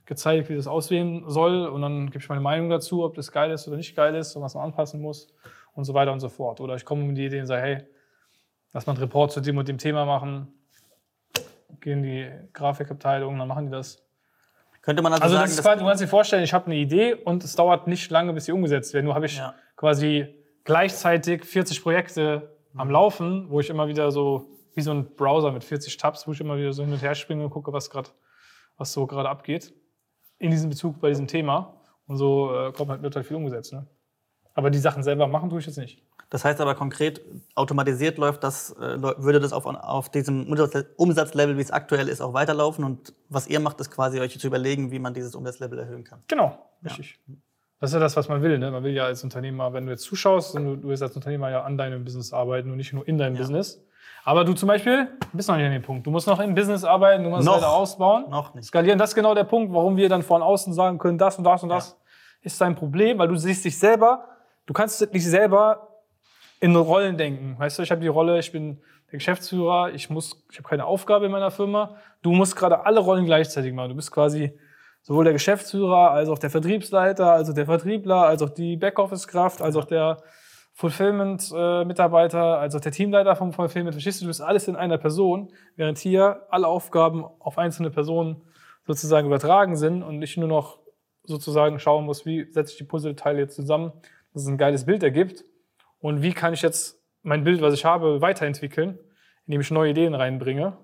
gezeigt, 0.05 0.50
wie 0.50 0.55
das 0.55 0.67
aussehen 0.67 1.24
soll 1.27 1.67
und 1.67 1.81
dann 1.81 2.07
gebe 2.07 2.17
ich 2.17 2.27
meine 2.27 2.41
Meinung 2.41 2.69
dazu, 2.69 3.05
ob 3.05 3.13
das 3.13 3.31
geil 3.31 3.51
ist 3.51 3.67
oder 3.67 3.77
nicht 3.77 3.95
geil 3.95 4.15
ist 4.15 4.36
und 4.36 4.41
was 4.41 4.55
man 4.55 4.65
anpassen 4.65 5.00
muss 5.00 5.33
und 5.75 5.86
so 5.86 5.93
weiter 5.93 6.12
und 6.12 6.19
so 6.19 6.29
fort. 6.29 6.60
Oder 6.60 6.75
ich 6.75 6.83
komme 6.83 7.03
mit 7.03 7.17
die 7.17 7.27
Idee 7.27 7.39
und 7.39 7.48
sage, 7.48 7.62
hey, 7.62 7.83
lass 8.74 8.86
mal 8.86 8.93
einen 8.93 9.01
Report 9.01 9.31
zu 9.31 9.41
dem 9.41 9.57
und 9.57 9.67
dem 9.67 9.77
Thema 9.77 10.05
machen, 10.05 10.51
gehen 11.79 12.03
die 12.03 12.29
Grafikabteilung, 12.51 13.38
dann 13.38 13.48
machen 13.48 13.65
die 13.65 13.72
das. 13.72 14.02
Könnte 14.84 15.02
man 15.02 15.13
also, 15.13 15.24
Also 15.24 15.36
sagen, 15.36 15.46
das 15.46 15.56
ist 15.58 15.62
quasi, 15.63 15.80
du 15.80 15.86
kannst 15.88 16.04
dir 16.04 16.08
vorstellen, 16.08 16.44
ich 16.44 16.54
habe 16.54 16.66
eine 16.68 16.75
Idee 16.75 17.13
und 17.16 17.44
es 17.44 17.56
dauert 17.56 17.88
nicht 17.88 18.12
lange, 18.12 18.34
bis 18.34 18.46
sie 18.46 18.52
umgesetzt 18.52 18.94
wird. 18.94 19.06
Nur 19.06 19.16
habe 19.16 19.25
ich 19.25 19.38
Ja. 19.38 19.56
quasi 19.78 20.28
gleichzeitig 20.66 21.46
40 21.46 21.82
Projekte 21.82 22.56
am 22.75 22.90
Laufen, 22.92 23.50
wo 23.50 23.60
ich 23.62 23.70
immer 23.70 23.88
wieder 23.88 24.12
so, 24.12 24.46
wie 24.75 24.82
so 24.82 24.92
ein 24.92 25.16
Browser 25.16 25.52
mit 25.52 25.63
40 25.63 25.96
Tabs, 25.98 26.28
wo 26.28 26.32
ich 26.34 26.42
immer 26.42 26.58
wieder 26.58 26.74
so 26.74 26.84
hin 26.84 26.92
und 26.92 27.02
her 27.02 27.16
springe 27.16 27.44
und 27.46 27.50
gucke, 27.50 27.72
was, 27.72 27.90
grad, 27.90 28.13
was 28.78 28.92
so 28.92 29.08
gerade 29.08 29.30
abgeht. 29.30 29.74
In 30.40 30.52
diesem 30.52 30.70
Bezug 30.70 31.00
bei 31.00 31.10
diesem 31.10 31.28
Thema. 31.28 31.80
Und 32.06 32.18
so 32.18 32.54
äh, 32.54 32.72
kommt 32.74 32.92
halt, 32.92 33.02
wird 33.02 33.16
halt 33.16 33.25
viel 33.25 33.38
umgesetzt. 33.38 33.72
Ne? 33.72 33.88
Aber 34.54 34.70
die 34.70 34.80
Sachen 34.80 35.02
selber 35.02 35.28
machen 35.28 35.50
tue 35.50 35.60
ich 35.60 35.66
jetzt 35.66 35.78
nicht. 35.78 36.02
Das 36.34 36.44
heißt 36.44 36.60
aber 36.62 36.74
konkret, 36.74 37.22
automatisiert 37.54 38.18
läuft 38.18 38.44
das, 38.44 38.72
äh, 38.72 39.00
würde 39.00 39.40
das 39.40 39.54
auf, 39.54 39.68
auf 39.68 40.10
diesem 40.10 40.48
Umsatz- 40.52 40.84
Umsatzlevel, 40.98 41.58
wie 41.58 41.62
es 41.62 41.70
aktuell 41.70 42.10
ist, 42.10 42.22
auch 42.22 42.34
weiterlaufen. 42.34 42.84
Und 42.84 43.13
was 43.30 43.46
ihr 43.46 43.60
macht, 43.60 43.80
ist 43.80 43.92
quasi 43.92 44.20
euch 44.20 44.40
zu 44.40 44.48
überlegen, 44.48 44.90
wie 44.90 44.98
man 44.98 45.13
dieses 45.13 45.36
Umsatzlevel 45.36 45.78
erhöhen 45.78 46.04
kann. 46.04 46.24
Genau, 46.28 46.58
richtig. 46.84 47.20
Das 47.80 47.92
ist 47.92 47.94
ja 47.94 48.00
das, 48.00 48.16
was 48.16 48.30
man 48.30 48.42
will. 48.42 48.58
Ne? 48.58 48.72
Man 48.72 48.84
will 48.84 48.94
ja 48.94 49.04
als 49.06 49.24
Unternehmer, 49.24 49.74
wenn 49.74 49.86
du 49.86 49.92
jetzt 49.92 50.06
zuschaust, 50.06 50.56
und 50.56 50.66
du, 50.66 50.75
du 50.75 50.88
willst 50.88 51.04
als 51.04 51.16
Unternehmer 51.16 51.52
ja 51.52 51.62
an 51.62 51.78
deinem 51.78 52.04
Business 52.04 52.34
arbeiten 52.34 52.72
und 52.72 52.78
nicht 52.78 52.94
nur 52.94 53.08
in 53.08 53.20
deinem 53.20 53.36
Ja. 53.36 53.42
Business. 53.42 53.80
Aber 54.24 54.44
du 54.44 54.54
zum 54.54 54.66
Beispiel 54.68 55.10
bist 55.34 55.50
noch 55.50 55.58
nicht 55.58 55.68
an 55.68 55.72
dem 55.72 55.84
Punkt. 55.84 56.08
Du 56.08 56.10
musst 56.10 56.25
noch 56.25 56.40
im 56.40 56.56
Business 56.56 56.84
arbeiten, 56.84 57.24
du 57.25 57.30
musst 57.30 57.46
Noch. 57.46 57.58
weiter 57.58 57.72
ausbauen. 57.72 58.28
Noch 58.32 58.56
nicht. 58.56 58.66
Skalieren, 58.66 58.98
das 58.98 59.12
ist 59.12 59.16
genau 59.16 59.36
der 59.36 59.44
Punkt, 59.44 59.72
warum 59.72 59.98
wir 59.98 60.10
dann 60.10 60.24
von 60.24 60.42
außen 60.42 60.74
sagen 60.74 60.98
können, 60.98 61.20
das 61.20 61.38
und 61.38 61.44
das 61.44 61.62
und 61.62 61.70
das 61.70 61.96
ist 62.42 62.60
dein 62.60 62.74
Problem, 62.74 63.20
weil 63.20 63.28
du 63.28 63.36
siehst 63.36 63.63
dich 63.66 63.78
selber, 63.78 64.25
du 64.66 64.74
kannst 64.74 65.00
nicht 65.13 65.30
selber 65.30 65.90
in 66.63 66.77
Rollen 66.77 67.17
denken. 67.17 67.60
Weißt 67.60 67.77
du, 67.77 67.84
ich 67.84 67.91
habe 67.91 68.00
die 68.00 68.08
Rolle, 68.08 68.39
ich 68.39 68.53
bin 68.53 68.82
der 69.12 69.17
Geschäftsführer, 69.20 69.93
ich 69.93 70.10
muss, 70.10 70.46
ich 70.50 70.60
habe 70.60 70.70
keine 70.70 70.86
Aufgabe 70.86 71.25
in 71.25 71.32
meiner 71.34 71.51
Firma. 71.51 71.98
Du 72.22 72.32
musst 72.32 72.55
gerade 72.55 72.86
alle 72.86 73.01
Rollen 73.01 73.25
gleichzeitig 73.25 73.74
machen. 73.74 73.89
Du 73.89 73.96
bist 73.96 74.13
quasi 74.13 74.58
sowohl 75.01 75.25
der 75.25 75.34
Geschäftsführer, 75.34 76.12
als 76.12 76.29
auch 76.29 76.39
der 76.39 76.50
Vertriebsleiter, 76.50 77.34
als 77.34 77.50
auch 77.50 77.53
der 77.53 77.65
Vertriebler, 77.65 78.27
als 78.27 78.41
auch 78.41 78.50
die 78.50 78.77
Backoffice-Kraft, 78.77 79.62
als 79.62 79.75
auch 79.75 79.84
der 79.84 80.24
Fulfillment-Mitarbeiter, 80.72 82.60
als 82.60 82.75
auch 82.75 82.79
der 82.79 82.93
Teamleiter 82.93 83.36
vom 83.36 83.51
Fulfillment. 83.51 83.93
Verstehst 83.93 84.22
du, 84.22 84.25
du 84.25 84.29
bist 84.29 84.41
alles 84.41 84.70
in 84.70 84.77
einer 84.77 84.98
Person, 84.98 85.51
während 85.75 85.98
hier 85.98 86.48
alle 86.50 86.67
Aufgaben 86.67 87.25
auf 87.39 87.58
einzelne 87.58 87.89
Personen 87.89 88.41
sozusagen 88.88 89.27
übertragen 89.27 89.75
sind 89.75 90.01
und 90.01 90.22
ich 90.22 90.38
nur 90.38 90.48
noch 90.48 90.79
sozusagen 91.24 91.77
schauen 91.79 92.05
muss, 92.05 92.25
wie 92.25 92.50
setze 92.50 92.72
ich 92.72 92.77
die 92.77 92.86
Puzzleteile 92.86 93.39
jetzt 93.39 93.55
zusammen, 93.58 93.91
dass 94.32 94.43
es 94.43 94.48
ein 94.48 94.58
geiles 94.58 94.86
Bild 94.86 95.03
ergibt 95.03 95.43
und 96.03 96.22
wie 96.22 96.33
kann 96.33 96.53
ich 96.53 96.62
jetzt 96.62 97.01
mein 97.22 97.45
Bild, 97.45 97.62
was 97.62 97.74
ich 97.74 97.86
habe, 97.86 98.19
weiterentwickeln, 98.19 99.00
indem 99.48 99.62
ich 99.62 99.72
neue 99.72 99.91
Ideen 99.91 100.13
reinbringe, 100.13 100.75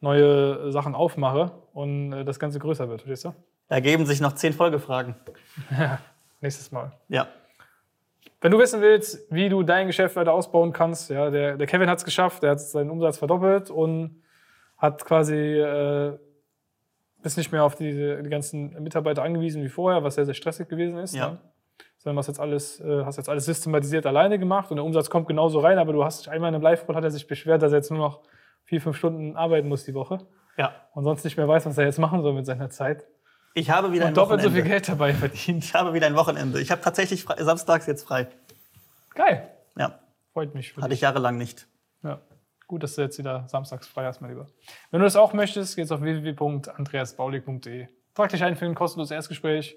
neue 0.00 0.70
Sachen 0.70 0.94
aufmache 0.94 1.52
und 1.72 2.12
äh, 2.12 2.24
das 2.26 2.38
Ganze 2.38 2.58
größer 2.58 2.86
wird, 2.86 3.00
verstehst 3.00 3.24
du? 3.24 3.34
Da 3.68 3.76
ergeben 3.76 4.04
sich 4.04 4.20
noch 4.20 4.34
zehn 4.34 4.52
Folgefragen. 4.52 5.14
Nächstes 6.42 6.70
Mal. 6.70 6.92
Ja. 7.08 7.28
Wenn 8.42 8.52
du 8.52 8.58
wissen 8.58 8.82
willst, 8.82 9.26
wie 9.30 9.48
du 9.48 9.62
dein 9.62 9.86
Geschäft 9.86 10.16
weiter 10.16 10.34
ausbauen 10.34 10.74
kannst, 10.74 11.08
ja, 11.08 11.30
der, 11.30 11.56
der 11.56 11.66
Kevin 11.66 11.88
hat 11.88 11.98
es 11.98 12.04
geschafft, 12.04 12.42
der 12.42 12.50
hat 12.50 12.60
seinen 12.60 12.90
Umsatz 12.90 13.16
verdoppelt 13.16 13.70
und 13.70 14.22
hat 14.76 15.02
quasi 15.06 15.34
äh, 15.34 16.18
bist 17.22 17.38
nicht 17.38 17.52
mehr 17.52 17.64
auf 17.64 17.74
die, 17.74 18.20
die 18.22 18.28
ganzen 18.28 18.82
Mitarbeiter 18.82 19.22
angewiesen 19.22 19.62
wie 19.62 19.70
vorher, 19.70 20.04
was 20.04 20.16
sehr, 20.16 20.26
sehr 20.26 20.34
stressig 20.34 20.68
gewesen 20.68 20.98
ist. 20.98 21.14
Ja. 21.14 21.30
Ne? 21.30 21.38
Sondern 21.98 22.18
hast 22.18 22.26
jetzt 22.28 22.40
alles, 22.40 22.80
äh, 22.80 23.04
hast 23.04 23.16
jetzt 23.16 23.28
alles 23.28 23.44
systematisiert 23.44 24.06
alleine 24.06 24.38
gemacht 24.38 24.70
und 24.70 24.76
der 24.76 24.84
Umsatz 24.84 25.08
kommt 25.10 25.28
genauso 25.28 25.60
rein, 25.60 25.78
aber 25.78 25.92
du 25.92 26.04
hast 26.04 26.20
dich 26.20 26.30
einmal 26.30 26.48
in 26.48 26.54
einem 26.56 26.64
Live-Call 26.64 26.96
hat 26.96 27.04
er 27.04 27.10
sich 27.10 27.26
beschwert, 27.26 27.62
dass 27.62 27.72
er 27.72 27.78
jetzt 27.78 27.90
nur 27.90 28.00
noch 28.00 28.20
vier, 28.64 28.80
fünf 28.80 28.96
Stunden 28.96 29.36
arbeiten 29.36 29.68
muss 29.68 29.84
die 29.84 29.94
Woche 29.94 30.18
Ja. 30.56 30.74
und 30.94 31.04
sonst 31.04 31.24
nicht 31.24 31.36
mehr 31.36 31.46
weiß, 31.48 31.66
was 31.66 31.78
er 31.78 31.84
jetzt 31.84 31.98
machen 31.98 32.22
soll 32.22 32.32
mit 32.32 32.46
seiner 32.46 32.70
Zeit. 32.70 33.06
Ich 33.54 33.70
habe 33.70 33.92
wieder 33.92 34.04
ein 34.06 34.08
Und 34.08 34.16
doppelt 34.16 34.40
so 34.40 34.46
Wochenende. 34.48 34.62
viel 34.62 34.70
Geld 34.70 34.88
dabei 34.88 35.12
verdient. 35.14 35.62
Ich 35.64 35.74
habe 35.74 35.92
wieder 35.92 36.06
ein 36.06 36.16
Wochenende. 36.16 36.60
Ich 36.60 36.70
habe 36.70 36.80
tatsächlich 36.80 37.22
frei, 37.22 37.42
samstags 37.42 37.86
jetzt 37.86 38.02
frei. 38.04 38.28
Geil. 39.14 39.48
Ja. 39.76 39.98
Freut 40.32 40.54
mich. 40.54 40.74
Hatte 40.76 40.88
dich. 40.88 40.96
ich 40.96 41.00
jahrelang 41.02 41.36
nicht. 41.36 41.66
Ja. 42.02 42.20
Gut, 42.66 42.82
dass 42.82 42.94
du 42.94 43.02
jetzt 43.02 43.18
wieder 43.18 43.44
samstags 43.48 43.86
frei 43.86 44.06
hast, 44.06 44.22
mein 44.22 44.30
Lieber. 44.30 44.46
Wenn 44.90 45.00
du 45.00 45.04
das 45.04 45.14
auch 45.16 45.34
möchtest, 45.34 45.76
geht's 45.76 45.92
auf 45.92 46.00
www.andreasbaulig.de. 46.00 47.88
Trag 48.14 48.30
dich 48.30 48.42
ein 48.42 48.56
für 48.56 48.64
ein 48.64 48.74
kostenloses 48.74 49.10
Erstgespräch 49.10 49.76